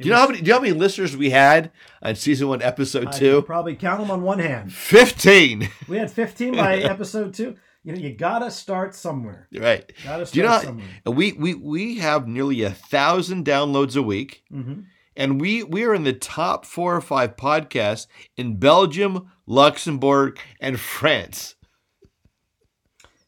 [0.00, 0.38] Do you know how many?
[0.40, 1.70] Do you know how many listeners we had
[2.02, 3.42] on season one, episode I two?
[3.42, 4.72] probably count them on one hand.
[4.72, 5.68] Fifteen.
[5.88, 7.56] We had 15 by episode two.
[7.84, 9.48] You know, you gotta start somewhere.
[9.56, 9.90] right.
[10.04, 10.60] Gotta start Do you know?
[10.60, 10.86] somewhere.
[11.06, 14.84] we we we have nearly a thousand downloads a week, Mhm.
[15.16, 20.78] and we we are in the top four or five podcasts in Belgium, Luxembourg, and
[20.78, 21.54] France.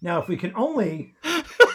[0.03, 1.15] Now, if we can only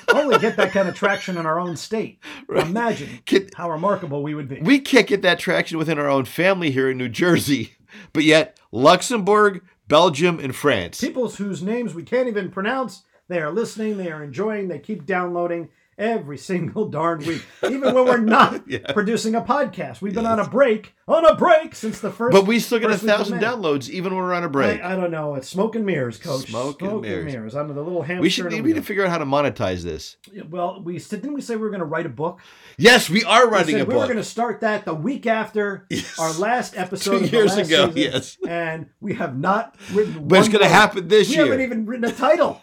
[0.10, 2.20] only get that kind of traction in our own state,
[2.50, 4.60] imagine Can- how remarkable we would be.
[4.62, 7.74] We can't get that traction within our own family here in New Jersey,
[8.14, 11.00] but yet Luxembourg, Belgium, and France.
[11.02, 15.06] People whose names we can't even pronounce, they are listening, they are enjoying, they keep
[15.06, 18.92] downloading every single darn week, even when we're not Yeah.
[18.94, 20.02] producing a podcast.
[20.02, 22.32] We've been on a break, on a break since the first.
[22.34, 24.50] But we still get a first week of thousand downloads even when we're on a
[24.50, 24.82] break.
[24.82, 25.36] I, I don't know.
[25.36, 26.48] It's smoke and mirrors, coach.
[26.50, 27.56] Smoke and mirrors.
[27.56, 28.22] I'm the little hamster.
[28.22, 30.18] we should need to figure out how to monetize this.
[30.50, 32.40] Well, we said, didn't we say we were going to write a book?
[32.78, 34.08] Yes, we are We writing said a we were book.
[34.10, 36.20] going to start that the week after Yes.
[36.20, 37.12] our last episode.
[37.12, 38.38] Two of the years ago, season, yes.
[38.48, 40.28] and we have not written.
[40.28, 41.44] But it's going to happen this We year.
[41.46, 42.62] We haven't even written a title.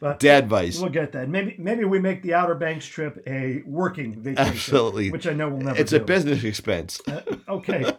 [0.00, 0.80] But Dad advice.
[0.80, 1.28] we'll get that.
[1.28, 5.10] Maybe maybe we make the Outer Banks trip a working vacation, Absolutely.
[5.10, 5.78] which I know we'll never.
[5.78, 7.00] It's a business expense.
[7.06, 7.92] Uh, okay,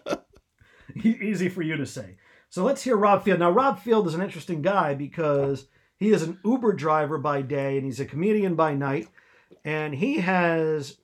[1.03, 2.17] E- easy for you to say.
[2.49, 3.39] So let's hear Rob Field.
[3.39, 7.77] Now Rob Field is an interesting guy because he is an Uber driver by day
[7.77, 9.07] and he's a comedian by night,
[9.63, 10.97] and he has,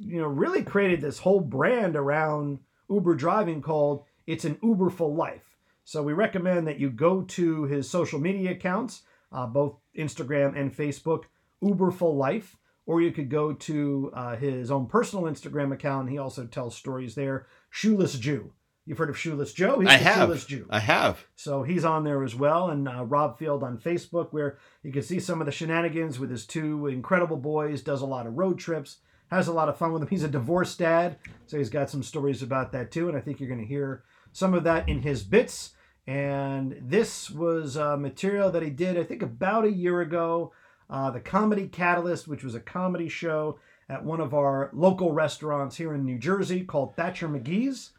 [0.00, 2.58] you know, really created this whole brand around
[2.90, 5.44] Uber driving called "It's an Uber for Life."
[5.84, 9.02] So we recommend that you go to his social media accounts,
[9.32, 11.24] uh, both Instagram and Facebook,
[11.60, 12.56] Uber for Life,
[12.86, 16.02] or you could go to uh, his own personal Instagram account.
[16.02, 17.46] And he also tells stories there.
[17.70, 18.52] Shoeless Jew.
[18.84, 19.78] You've heard of Shoeless Joe?
[19.78, 20.28] He's I have.
[20.28, 20.66] Shoeless Jew.
[20.68, 21.24] I have.
[21.36, 25.02] So he's on there as well, and uh, Rob Field on Facebook, where you can
[25.02, 27.80] see some of the shenanigans with his two incredible boys.
[27.82, 28.96] Does a lot of road trips,
[29.30, 30.08] has a lot of fun with them.
[30.08, 33.38] He's a divorced dad, so he's got some stories about that too, and I think
[33.38, 34.02] you're going to hear
[34.32, 35.70] some of that in his bits.
[36.06, 40.52] And this was uh, material that he did, I think, about a year ago.
[40.90, 45.76] Uh, the Comedy Catalyst, which was a comedy show at one of our local restaurants
[45.76, 47.92] here in New Jersey called Thatcher McGee's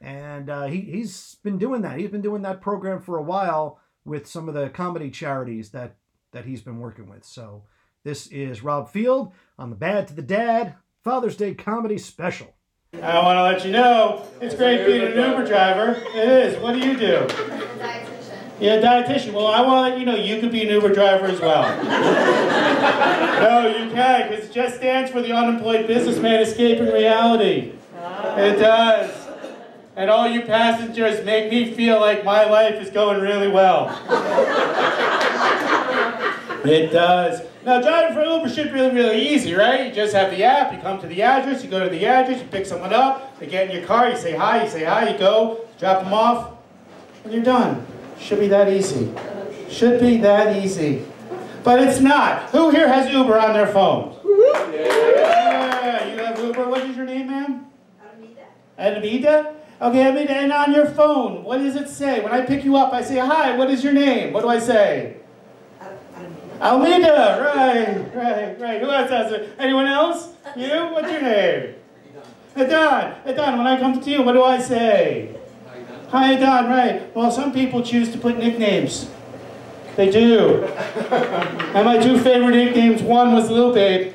[0.00, 1.98] and uh, he, he's been doing that.
[1.98, 5.96] He's been doing that program for a while with some of the comedy charities that
[6.32, 7.24] that he's been working with.
[7.24, 7.64] So
[8.04, 12.54] this is Rob Field on the Bad to the Dad Father's Day comedy special.
[13.02, 16.02] I want to let you know it's great being an Uber driver.
[16.14, 16.62] It is.
[16.62, 17.26] What do you do?
[17.26, 17.48] dietitian.
[17.48, 18.38] You're a dietitian.
[18.60, 19.32] Yeah, dietitian.
[19.32, 21.62] Well, I want to let you know you could be an Uber driver as well.
[23.42, 27.72] no, you can, because it just stands for the unemployed businessman escaping reality.
[27.98, 28.36] Ah.
[28.36, 29.28] It does.
[29.96, 33.88] And all you passengers make me feel like my life is going really well.
[36.66, 37.42] It does.
[37.66, 39.88] Now, driving for Uber should be really, really easy, right?
[39.88, 42.40] You just have the app, you come to the address, you go to the address,
[42.40, 45.10] you pick someone up, they get in your car, you say hi, you say hi,
[45.10, 46.52] you go, drop them off,
[47.24, 47.84] and you're done.
[48.20, 49.12] Should be that easy.
[49.68, 51.04] Should be that easy.
[51.64, 52.50] But it's not.
[52.50, 54.16] Who here has Uber on their phone?
[54.72, 56.68] Yeah, you have Uber.
[56.68, 57.66] What is your name, ma'am?
[58.78, 59.56] Adamida?
[59.82, 62.20] Okay, Adamida, and on your phone, what does it say?
[62.22, 64.32] When I pick you up, I say, hi, what is your name?
[64.32, 65.16] What do I say?
[66.60, 68.80] Almeida, right, right, right.
[68.80, 69.54] Who else has it?
[69.58, 70.30] Anyone else?
[70.56, 70.88] You?
[70.92, 71.74] What's your name?
[72.56, 73.14] Adon.
[73.26, 75.36] Adon, when I come to you, what do I say?
[76.08, 77.14] Hi, Adon, right.
[77.14, 79.10] Well, some people choose to put nicknames.
[79.96, 80.64] They do.
[80.64, 84.14] and my two favorite nicknames, one was Little Babe,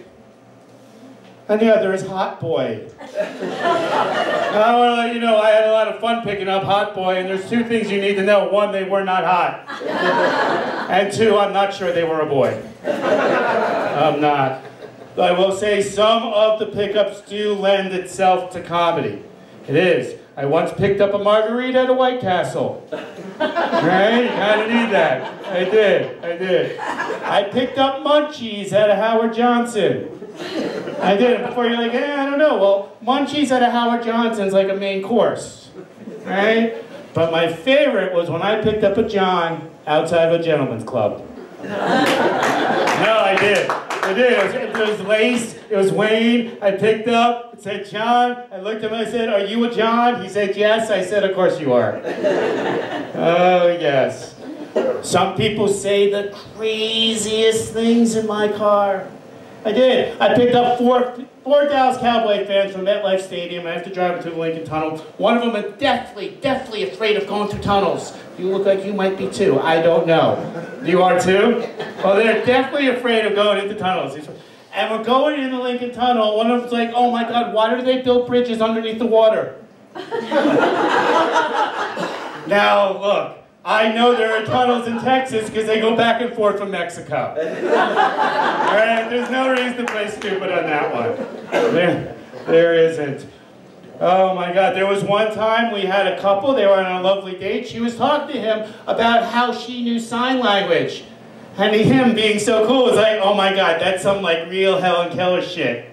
[1.51, 2.87] and the other is Hot Boy.
[2.99, 6.95] I want to let you know I had a lot of fun picking up Hot
[6.95, 8.47] Boy, and there's two things you need to know.
[8.47, 9.67] One, they were not hot.
[10.89, 12.61] and two, I'm not sure they were a boy.
[12.85, 14.63] I'm not.
[15.15, 19.21] But I will say some of the pickups do lend itself to comedy.
[19.67, 20.19] It is.
[20.37, 22.87] I once picked up a margarita at a White Castle.
[22.91, 24.23] right?
[24.23, 25.45] You kind of need that.
[25.45, 26.23] I did.
[26.23, 26.79] I did.
[26.79, 30.20] I picked up munchies at a Howard Johnson.
[31.01, 31.41] I did.
[31.41, 32.57] it Before you're like, eh, I don't know.
[32.57, 35.69] Well, munchies at a Howard Johnson's like a main course.
[36.23, 36.83] Right?
[37.13, 41.27] But my favorite was when I picked up a John outside of a gentleman's club.
[41.63, 43.69] no, I did.
[43.69, 44.33] I did.
[44.33, 45.55] It was, it was Lace.
[45.69, 46.57] It was Wayne.
[46.61, 47.53] I picked up.
[47.53, 48.43] It said John.
[48.51, 48.99] I looked at him.
[48.99, 52.01] I said, "Are you a John?" He said, "Yes." I said, "Of course you are."
[52.03, 54.35] oh yes.
[55.03, 59.07] Some people say the craziest things in my car.
[59.63, 60.19] I did.
[60.19, 63.67] I picked up four, four Dallas Cowboy fans from MetLife Stadium.
[63.67, 64.97] I have to drive them the Lincoln Tunnel.
[65.17, 68.17] One of them is deathly, deathly afraid of going through tunnels.
[68.39, 69.59] You look like you might be too.
[69.59, 70.81] I don't know.
[70.83, 71.67] You are too?
[72.03, 74.17] Well, they're definitely afraid of going into tunnels.
[74.73, 76.37] And we're going in the Lincoln Tunnel.
[76.37, 79.57] One of them's like, oh my God, why do they build bridges underneath the water?
[82.47, 83.40] now, look.
[83.63, 87.15] I know there are tunnels in Texas because they go back and forth from Mexico.
[87.37, 91.15] All right, there's no reason to play stupid on that one.
[91.51, 92.15] There,
[92.47, 93.27] there isn't.
[93.99, 97.01] Oh my God, there was one time we had a couple, they were on a
[97.03, 97.67] lovely date.
[97.67, 101.03] She was talking to him about how she knew sign language.
[101.57, 105.15] And him being so cool was like, oh my God, that's some like real Helen
[105.15, 105.90] Keller shit.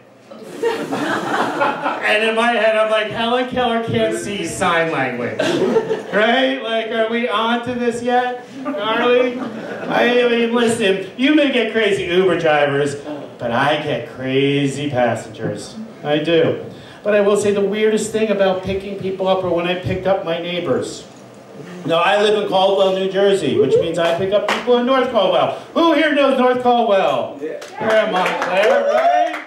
[0.63, 5.39] And in my head, I'm like, Helen Keller can't see sign language.
[6.13, 6.61] right?
[6.63, 8.47] Like, are we on to this yet?
[8.65, 9.39] Are we?
[9.41, 12.97] I mean, listen, you may get crazy Uber drivers,
[13.39, 15.77] but I get crazy passengers.
[16.03, 16.65] I do.
[17.03, 20.07] But I will say the weirdest thing about picking people up are when I picked
[20.07, 21.07] up my neighbors.
[21.87, 25.11] Now, I live in Caldwell, New Jersey, which means I pick up people in North
[25.11, 25.59] Caldwell.
[25.75, 27.39] Who here knows North Caldwell?
[27.41, 27.61] Yeah.
[27.79, 29.45] Here, Montclair, right?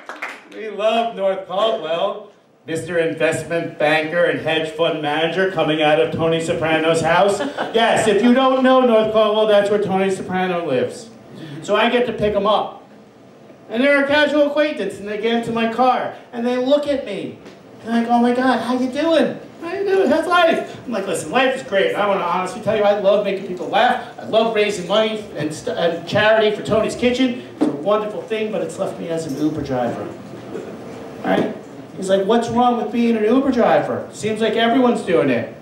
[0.62, 2.30] We love North Caldwell.
[2.68, 3.04] Mr.
[3.04, 7.40] Investment Banker and Hedge Fund Manager coming out of Tony Soprano's house.
[7.74, 11.10] Yes, if you don't know North Caldwell, that's where Tony Soprano lives.
[11.64, 12.88] So I get to pick them up.
[13.70, 17.08] And they're a casual acquaintance, and they get into my car, and they look at
[17.08, 17.40] me.
[17.84, 19.40] They're like, oh my God, how you doing?
[19.62, 20.12] How you doing?
[20.12, 20.80] How's life?
[20.86, 21.96] I'm like, listen, life is great.
[21.96, 24.20] I want to honestly tell you, I love making people laugh.
[24.20, 27.50] I love raising money and, and charity for Tony's Kitchen.
[27.56, 30.08] It's a wonderful thing, but it's left me as an Uber driver.
[31.24, 31.56] Right?
[31.98, 34.10] He's like, what's wrong with being an Uber driver?
[34.12, 35.56] Seems like everyone's doing it.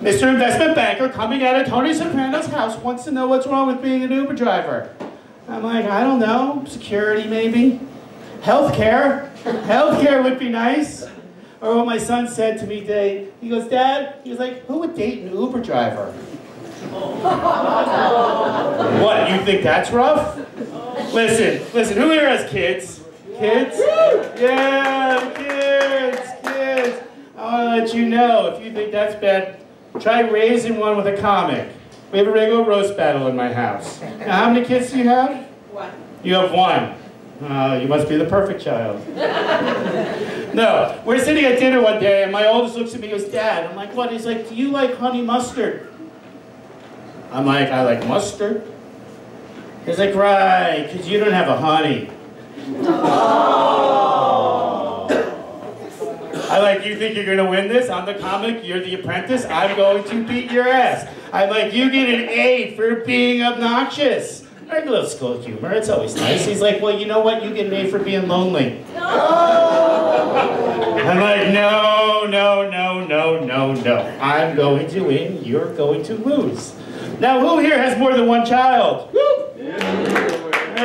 [0.00, 0.28] Mr.
[0.28, 4.02] Investment Banker coming out of Tony Soprano's house wants to know what's wrong with being
[4.02, 4.94] an Uber driver.
[5.48, 7.80] I'm like, I don't know, security maybe?
[8.42, 9.34] Healthcare?
[9.42, 11.06] Healthcare would be nice.
[11.60, 14.80] Or what my son said to me today, he goes, Dad, he was like, who
[14.80, 16.12] would date an Uber driver?
[19.00, 20.36] what, you think that's rough?
[21.14, 22.93] Listen, listen, who here has kids?
[23.38, 23.76] Kids?
[24.40, 27.02] Yeah, kids, kids.
[27.36, 29.60] I want to let you know, if you think that's bad,
[29.98, 31.68] try raising one with a comic.
[32.12, 34.00] We have a regular roast battle in my house.
[34.00, 35.46] Now, how many kids do you have?
[35.72, 35.90] One.
[36.22, 36.94] You have one.
[37.42, 39.04] Uh, you must be the perfect child.
[40.54, 43.28] no, we're sitting at dinner one day, and my oldest looks at me and goes,
[43.28, 43.68] Dad.
[43.68, 44.12] I'm like, what?
[44.12, 45.92] He's like, do you like honey mustard?
[47.32, 48.64] I'm like, I like mustard.
[49.84, 52.10] He's like, right, because you don't have a honey.
[56.54, 57.90] I like, you think you're going to win this?
[57.90, 61.08] I'm the comic, you're the apprentice, I'm going to beat your ass.
[61.32, 64.46] I'm like, you get an A for being obnoxious.
[64.70, 66.46] Regular school humor, it's always nice.
[66.46, 67.42] He's like, well, you know what?
[67.42, 68.84] You get an A for being lonely.
[68.94, 69.00] No.
[71.04, 73.96] I'm like, no, no, no, no, no, no.
[74.20, 76.74] I'm going to win, you're going to lose.
[77.20, 79.10] Now, who here has more than one child?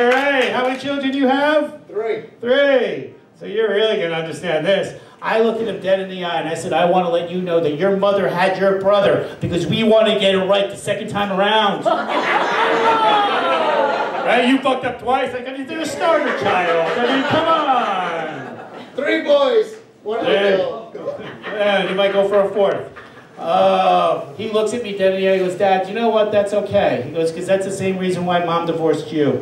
[0.00, 1.86] All right, how many children do you have?
[1.86, 2.24] Three.
[2.40, 3.12] Three.
[3.38, 4.98] So you're really going to understand this.
[5.20, 7.30] I looked at him dead in the eye and I said, I want to let
[7.30, 10.70] you know that your mother had your brother because we want to get it right
[10.70, 11.84] the second time around.
[14.24, 14.48] right?
[14.48, 15.34] You fucked up twice.
[15.34, 16.98] Like, I mean, they're a starter child.
[16.98, 18.96] I mean, come on.
[18.96, 19.74] Three boys.
[20.02, 20.92] One Yeah.
[21.44, 22.90] Yeah, you might go for a fourth.
[23.36, 26.08] Uh, he looks at me dead in the eye and he goes, Dad, you know
[26.10, 26.30] what?
[26.30, 27.02] That's okay.
[27.06, 29.40] He goes, because that's the same reason why mom divorced you.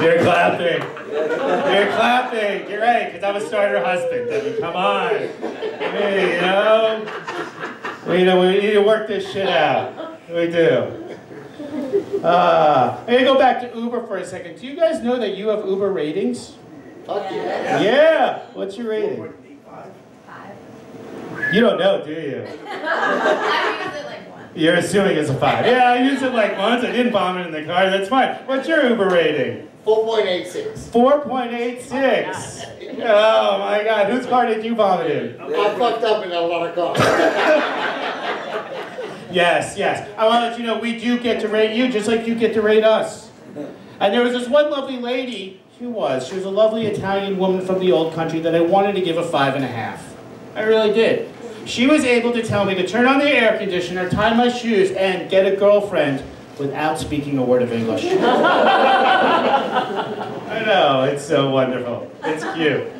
[0.00, 0.80] They're clapping.
[1.10, 2.70] They're clapping.
[2.70, 4.32] You're right, because I'm a starter husband.
[4.32, 5.10] I mean, come on.
[5.10, 7.06] Hey, you know?
[8.06, 10.20] We, you know, we need to work this shit out.
[10.28, 10.94] We do.
[12.24, 14.58] Uh, I'm gonna go back to Uber for a second.
[14.60, 16.56] Do you guys know that you have Uber ratings?
[17.06, 17.80] Fuck yeah.
[17.80, 18.38] Yeah.
[18.54, 19.32] What's your rating?
[19.64, 19.92] Five.
[21.52, 22.46] You don't know, do you?
[24.58, 25.64] You're assuming it's a five.
[25.66, 26.84] Yeah, I used it like once.
[26.84, 27.88] I didn't vomit in the car.
[27.90, 28.34] That's fine.
[28.46, 29.68] What's your Uber rating?
[29.86, 30.88] 4.86.
[30.90, 32.64] 4.86.
[33.00, 34.10] Oh my God.
[34.10, 35.40] Whose car did you vomit in?
[35.40, 36.98] I fucked up in a lot of cars.
[39.30, 40.08] Yes, yes.
[40.16, 42.34] I want to let you know we do get to rate you just like you
[42.34, 43.30] get to rate us.
[44.00, 45.60] And there was this one lovely lady.
[45.78, 46.26] She was.
[46.26, 49.18] She was a lovely Italian woman from the old country that I wanted to give
[49.18, 50.16] a five and a half.
[50.54, 51.28] I really did.
[51.68, 54.90] She was able to tell me to turn on the air conditioner, tie my shoes,
[54.92, 56.22] and get a girlfriend
[56.58, 58.04] without speaking a word of English.
[58.08, 58.14] I
[60.66, 62.10] know, it's so wonderful.
[62.24, 62.90] It's cute.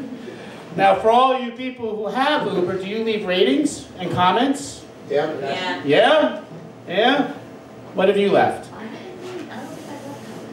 [0.77, 4.85] Now, for all you people who have Uber, do you leave ratings and comments?
[5.09, 5.33] Yeah.
[5.41, 5.83] Yeah.
[5.85, 6.45] Yeah?
[6.87, 7.33] Yeah?
[7.95, 8.71] What have you left?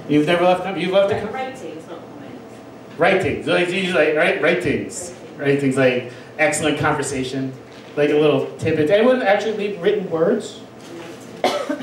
[0.07, 2.53] You've never left, com- you've left a com- Ratings, not comments.
[2.97, 3.45] ratings.
[3.47, 5.13] Like, it's usually like, right, ratings.
[5.37, 7.51] Ratings like excellent conversation,
[7.95, 8.89] like a little tidbit.
[8.89, 10.61] Anyone actually leave written words?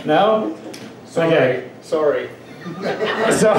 [0.05, 0.59] No?
[1.17, 1.71] Okay.
[1.83, 2.29] Sorry.
[3.33, 3.51] So,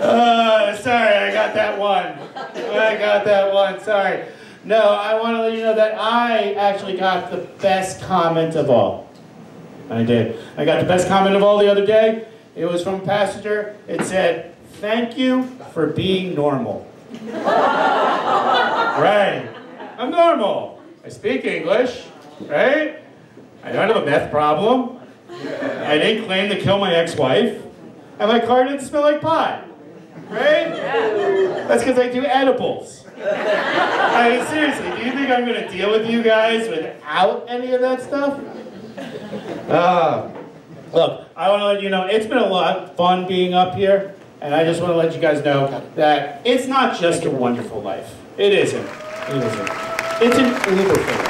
[0.00, 2.06] uh, sorry, I got that one.
[2.06, 3.80] I got that one.
[3.80, 4.24] Sorry.
[4.64, 8.70] No, I want to let you know that I actually got the best comment of
[8.70, 9.08] all.
[9.90, 10.38] I did.
[10.56, 12.28] I got the best comment of all the other day.
[12.54, 13.76] It was from a passenger.
[13.88, 16.86] It said, "Thank you for being normal."
[17.24, 19.48] right.
[19.98, 20.80] I'm normal.
[21.04, 22.06] I speak English.
[22.42, 23.02] Right.
[23.64, 25.00] I don't have a meth problem.
[25.28, 27.60] I didn't claim to kill my ex-wife,
[28.20, 29.64] and my car didn't smell like pot.
[30.28, 30.70] Right?
[31.66, 33.06] That's because I do edibles.
[33.18, 37.72] I mean, seriously, do you think I'm going to deal with you guys without any
[37.72, 38.40] of that stuff?
[39.68, 40.30] Uh,
[40.92, 43.74] look, I want to let you know it's been a lot of fun being up
[43.74, 47.30] here, and I just want to let you guys know that it's not just a
[47.30, 48.14] wonderful life.
[48.36, 48.88] It isn't.
[49.30, 49.68] It isn't.
[50.22, 51.27] It's an uber life.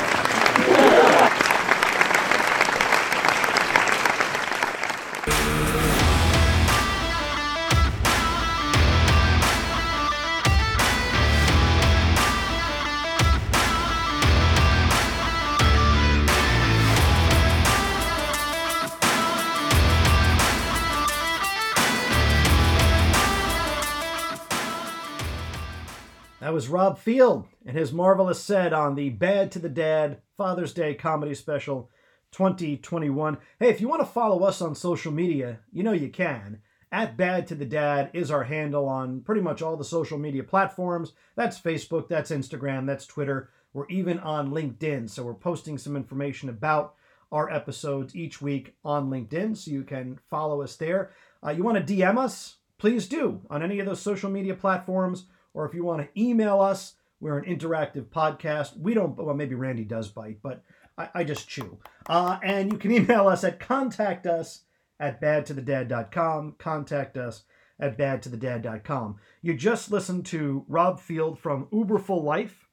[26.41, 30.72] That was Rob Field and his marvelous set on the Bad to the Dad Father's
[30.72, 31.91] Day Comedy Special
[32.30, 33.39] 2021.
[33.59, 36.61] Hey, if you want to follow us on social media, you know you can.
[36.93, 40.45] At Bad to the Dad is our handle on pretty much all the social media
[40.45, 41.12] platforms.
[41.34, 43.51] That's Facebook, that's Instagram, that's Twitter.
[43.72, 45.11] We're even on LinkedIn.
[45.11, 46.95] So we're posting some information about
[47.32, 49.57] our episodes each week on LinkedIn.
[49.57, 51.11] So you can follow us there.
[51.45, 52.59] Uh, you want to DM us?
[52.78, 55.24] Please do on any of those social media platforms
[55.55, 58.76] or if you want to email us, we're an interactive podcast.
[58.76, 60.62] We don't, well, maybe Randy does bite, but
[60.96, 61.78] I, I just chew.
[62.07, 64.62] Uh, and you can email us at contact us
[65.01, 66.57] at badtothedad.com.
[66.59, 67.44] Contact us
[67.80, 69.16] at badtothedad.com.
[69.42, 72.68] You just listened to Rob Field from Uberful Life.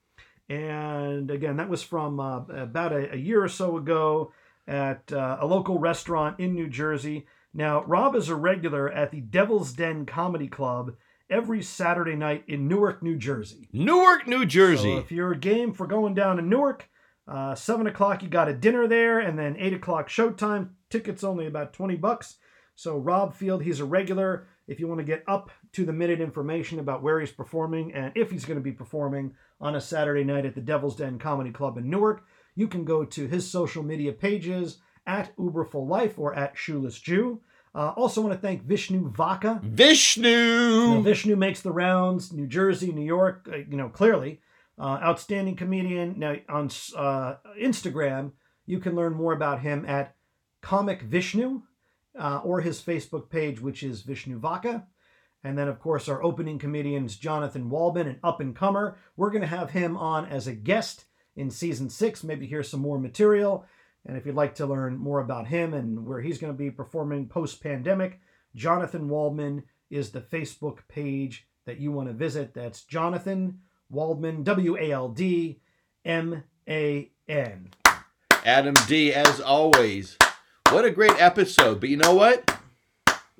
[0.49, 4.31] And again, that was from uh, about a, a year or so ago
[4.67, 7.25] at uh, a local restaurant in New Jersey.
[7.53, 10.95] Now, Rob is a regular at the Devil's Den Comedy Club
[11.29, 13.69] every Saturday night in Newark, New Jersey.
[13.73, 14.93] Newark, New Jersey.
[14.93, 16.89] So if you're a game for going down to Newark,
[17.27, 20.69] uh, seven o'clock you got a dinner there, and then eight o'clock showtime.
[20.89, 22.37] Tickets only about twenty bucks.
[22.75, 24.47] So Rob Field, he's a regular.
[24.67, 28.11] If you want to get up to the minute information about where he's performing and
[28.15, 31.51] if he's going to be performing on a Saturday night at the Devil's Den Comedy
[31.51, 36.33] Club in Newark, you can go to his social media pages at Uberful Life or
[36.33, 37.41] at Shoeless Jew.
[37.75, 39.59] Uh, also want to thank Vishnu Vaka.
[39.61, 41.01] Now, Vishnu.
[41.01, 44.39] Vishnu makes the rounds, New Jersey, New York, uh, you know, clearly.
[44.79, 46.17] Uh, outstanding comedian.
[46.17, 48.31] Now, on uh, Instagram,
[48.65, 50.15] you can learn more about him at
[50.61, 51.63] Comic Vishnu
[52.17, 54.87] uh, or his Facebook page, which is Vishnu Vaka.
[55.43, 58.97] And then, of course, our opening comedians, Jonathan Waldman, an up and comer.
[59.15, 61.05] We're going to have him on as a guest
[61.35, 63.65] in season six, maybe hear some more material.
[64.05, 66.69] And if you'd like to learn more about him and where he's going to be
[66.69, 68.19] performing post pandemic,
[68.55, 72.53] Jonathan Waldman is the Facebook page that you want to visit.
[72.53, 75.59] That's Jonathan Waldman, W A L D
[76.03, 77.71] M A N.
[78.43, 80.17] Adam D, as always.
[80.69, 81.79] What a great episode.
[81.79, 82.59] But you know what?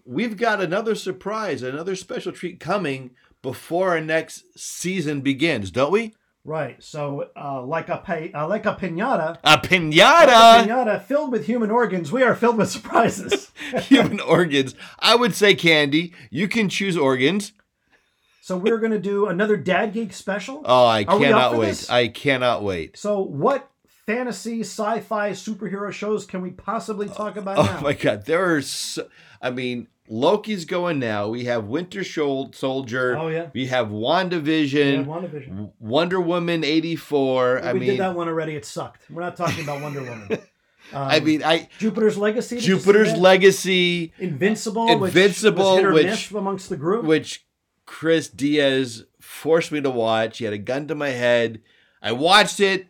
[0.03, 3.11] We've got another surprise, another special treat coming
[3.41, 6.15] before our next season begins, don't we?
[6.47, 6.81] Right.
[6.83, 11.31] So, uh, like a pa- uh, like a pinata, A like a pinata, pinata filled
[11.31, 13.51] with human organs, we are filled with surprises.
[13.81, 14.75] human organs.
[14.99, 16.13] I would say candy.
[16.29, 17.51] You can choose organs.
[18.41, 20.61] so we're gonna do another Dad Geek special.
[20.65, 21.65] Oh, I Are cannot wait.
[21.67, 21.89] this?
[21.89, 22.95] I cannot wait.
[22.95, 23.67] So, what
[24.05, 27.81] fantasy, sci-fi, superhero shows can we possibly talk about Oh now?
[27.81, 28.61] my god, there are.
[28.61, 29.07] So,
[29.41, 31.29] I mean, Loki's going now.
[31.29, 33.17] We have Winter Soldier.
[33.17, 33.49] Oh, yeah.
[33.53, 35.05] We have Yeah, WandaVision.
[35.05, 35.71] WandaVision.
[35.79, 37.59] Wonder Woman eighty four.
[37.63, 38.55] I we mean, did that one already.
[38.55, 39.09] It sucked.
[39.09, 40.39] We're not talking about Wonder Woman.
[40.93, 42.57] Um, I mean, I Jupiter's Legacy.
[42.57, 43.13] did you see Jupiter's?
[43.17, 44.87] Legacy, Invincible.
[44.87, 47.05] Invincible, which was hit or which- amongst the group.
[47.05, 47.43] which
[47.87, 50.37] Chris Diaz forced me to watch.
[50.37, 51.61] He had a gun to my head.
[52.03, 52.85] I watched it.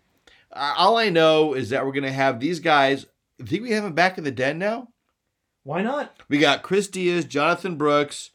[0.51, 3.05] All I know is that we're gonna have these guys.
[3.41, 4.89] I think we have them back in the den now.
[5.65, 6.15] Why not?
[6.29, 8.29] We got Chris Diaz, Jonathan Brooks,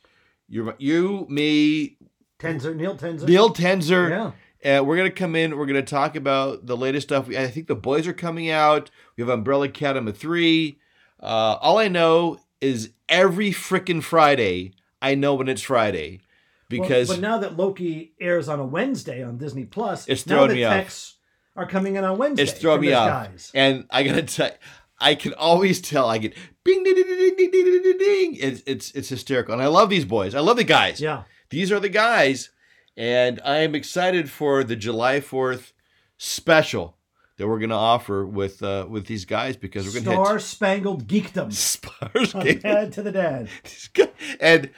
[0.48, 1.96] you, you, me,
[2.40, 3.26] Tenzer, Neil Tenzer.
[3.28, 4.10] Neil Tenzer.
[4.10, 4.30] Yeah.
[4.62, 5.56] And we're gonna come in.
[5.56, 7.30] We're gonna talk about the latest stuff.
[7.30, 8.90] I think the boys are coming out.
[9.16, 10.78] We have Umbrella Academy three.
[11.22, 16.20] Uh, all I know is every freaking Friday, I know when it's Friday,
[16.70, 20.34] Well, because but now that Loki airs on a Wednesday on Disney Plus, It's now
[20.34, 21.14] throwing the me off.
[21.56, 22.42] are coming in on Wednesday.
[22.42, 23.28] it's throwing me those off.
[23.28, 23.50] Guys.
[23.54, 24.50] And I gotta tell,
[24.98, 26.08] I can always tell.
[26.08, 27.98] I get bing ding ding ding ding ding ding ding.
[27.98, 28.36] ding.
[28.36, 30.34] It's it's it's hysterical, and I love these boys.
[30.34, 31.00] I love the guys.
[31.00, 31.24] Yeah.
[31.50, 32.50] These are the guys,
[32.96, 35.72] and I am excited for the July Fourth
[36.16, 36.96] special
[37.40, 41.52] that we're gonna offer with uh, with these guys because we're gonna Star Spangled Geekdom.
[41.52, 43.48] Spars Dad to the Dad.
[44.40, 44.70] and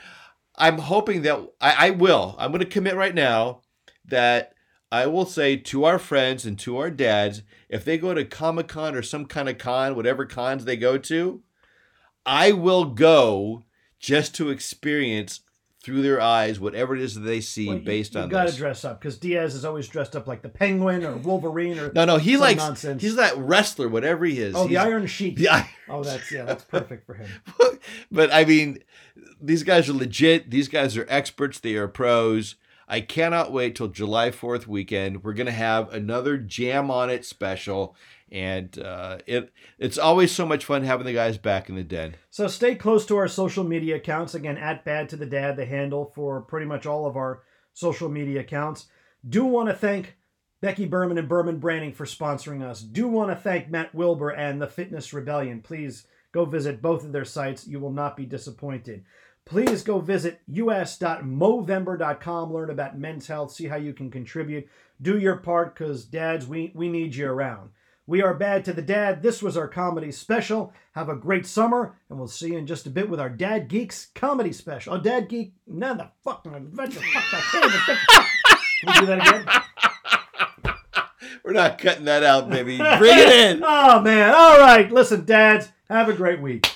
[0.55, 2.35] I'm hoping that I, I will.
[2.39, 3.61] I'm gonna commit right now
[4.05, 4.53] that
[4.91, 8.67] I will say to our friends and to our dads, if they go to Comic
[8.67, 11.42] Con or some kind of con, whatever cons they go to,
[12.25, 13.63] I will go
[13.99, 15.41] just to experience
[15.83, 18.47] through their eyes whatever it is that they see Well, based you on You got
[18.47, 21.91] to dress up because Diaz is always dressed up like the Penguin or Wolverine or
[21.93, 23.01] no, no, he likes nonsense.
[23.01, 24.55] he's that wrestler, whatever he is.
[24.55, 25.35] oh the Iron Sheik.
[25.35, 27.29] the Iron oh, that's yeah, that's perfect for him.
[28.11, 28.79] but I mean,
[29.41, 30.49] these guys are legit.
[30.49, 31.59] These guys are experts.
[31.59, 32.55] They are pros.
[32.87, 35.23] I cannot wait till July 4th weekend.
[35.23, 37.95] We're going to have another Jam on It special.
[38.31, 42.15] And uh, it it's always so much fun having the guys back in the den.
[42.31, 44.33] So stay close to our social media accounts.
[44.33, 48.09] Again, at Bad to the Dad, the handle for pretty much all of our social
[48.09, 48.87] media accounts.
[49.27, 50.17] Do want to thank
[50.61, 52.81] Becky Berman and Berman Branding for sponsoring us.
[52.81, 55.61] Do want to thank Matt Wilbur and the Fitness Rebellion.
[55.61, 57.67] Please go visit both of their sites.
[57.67, 59.03] You will not be disappointed.
[59.45, 64.67] Please go visit us.movember.com, learn about men's health, see how you can contribute.
[65.01, 67.71] Do your part because, dads, we, we need you around.
[68.05, 69.23] We are Bad to the Dad.
[69.23, 70.73] This was our comedy special.
[70.93, 73.69] Have a great summer, and we'll see you in just a bit with our Dad
[73.69, 74.93] Geeks comedy special.
[74.93, 76.99] Oh, Dad Geek, none the fucking adventure.
[76.99, 77.53] Fuck that.
[77.55, 78.27] Even the fuck.
[78.81, 79.45] Can we do that again?
[81.43, 82.77] We're not cutting that out, baby.
[82.77, 83.63] Bring it in.
[83.85, 84.33] Oh, man.
[84.33, 84.89] All right.
[84.91, 86.67] Listen, dads, have a great week.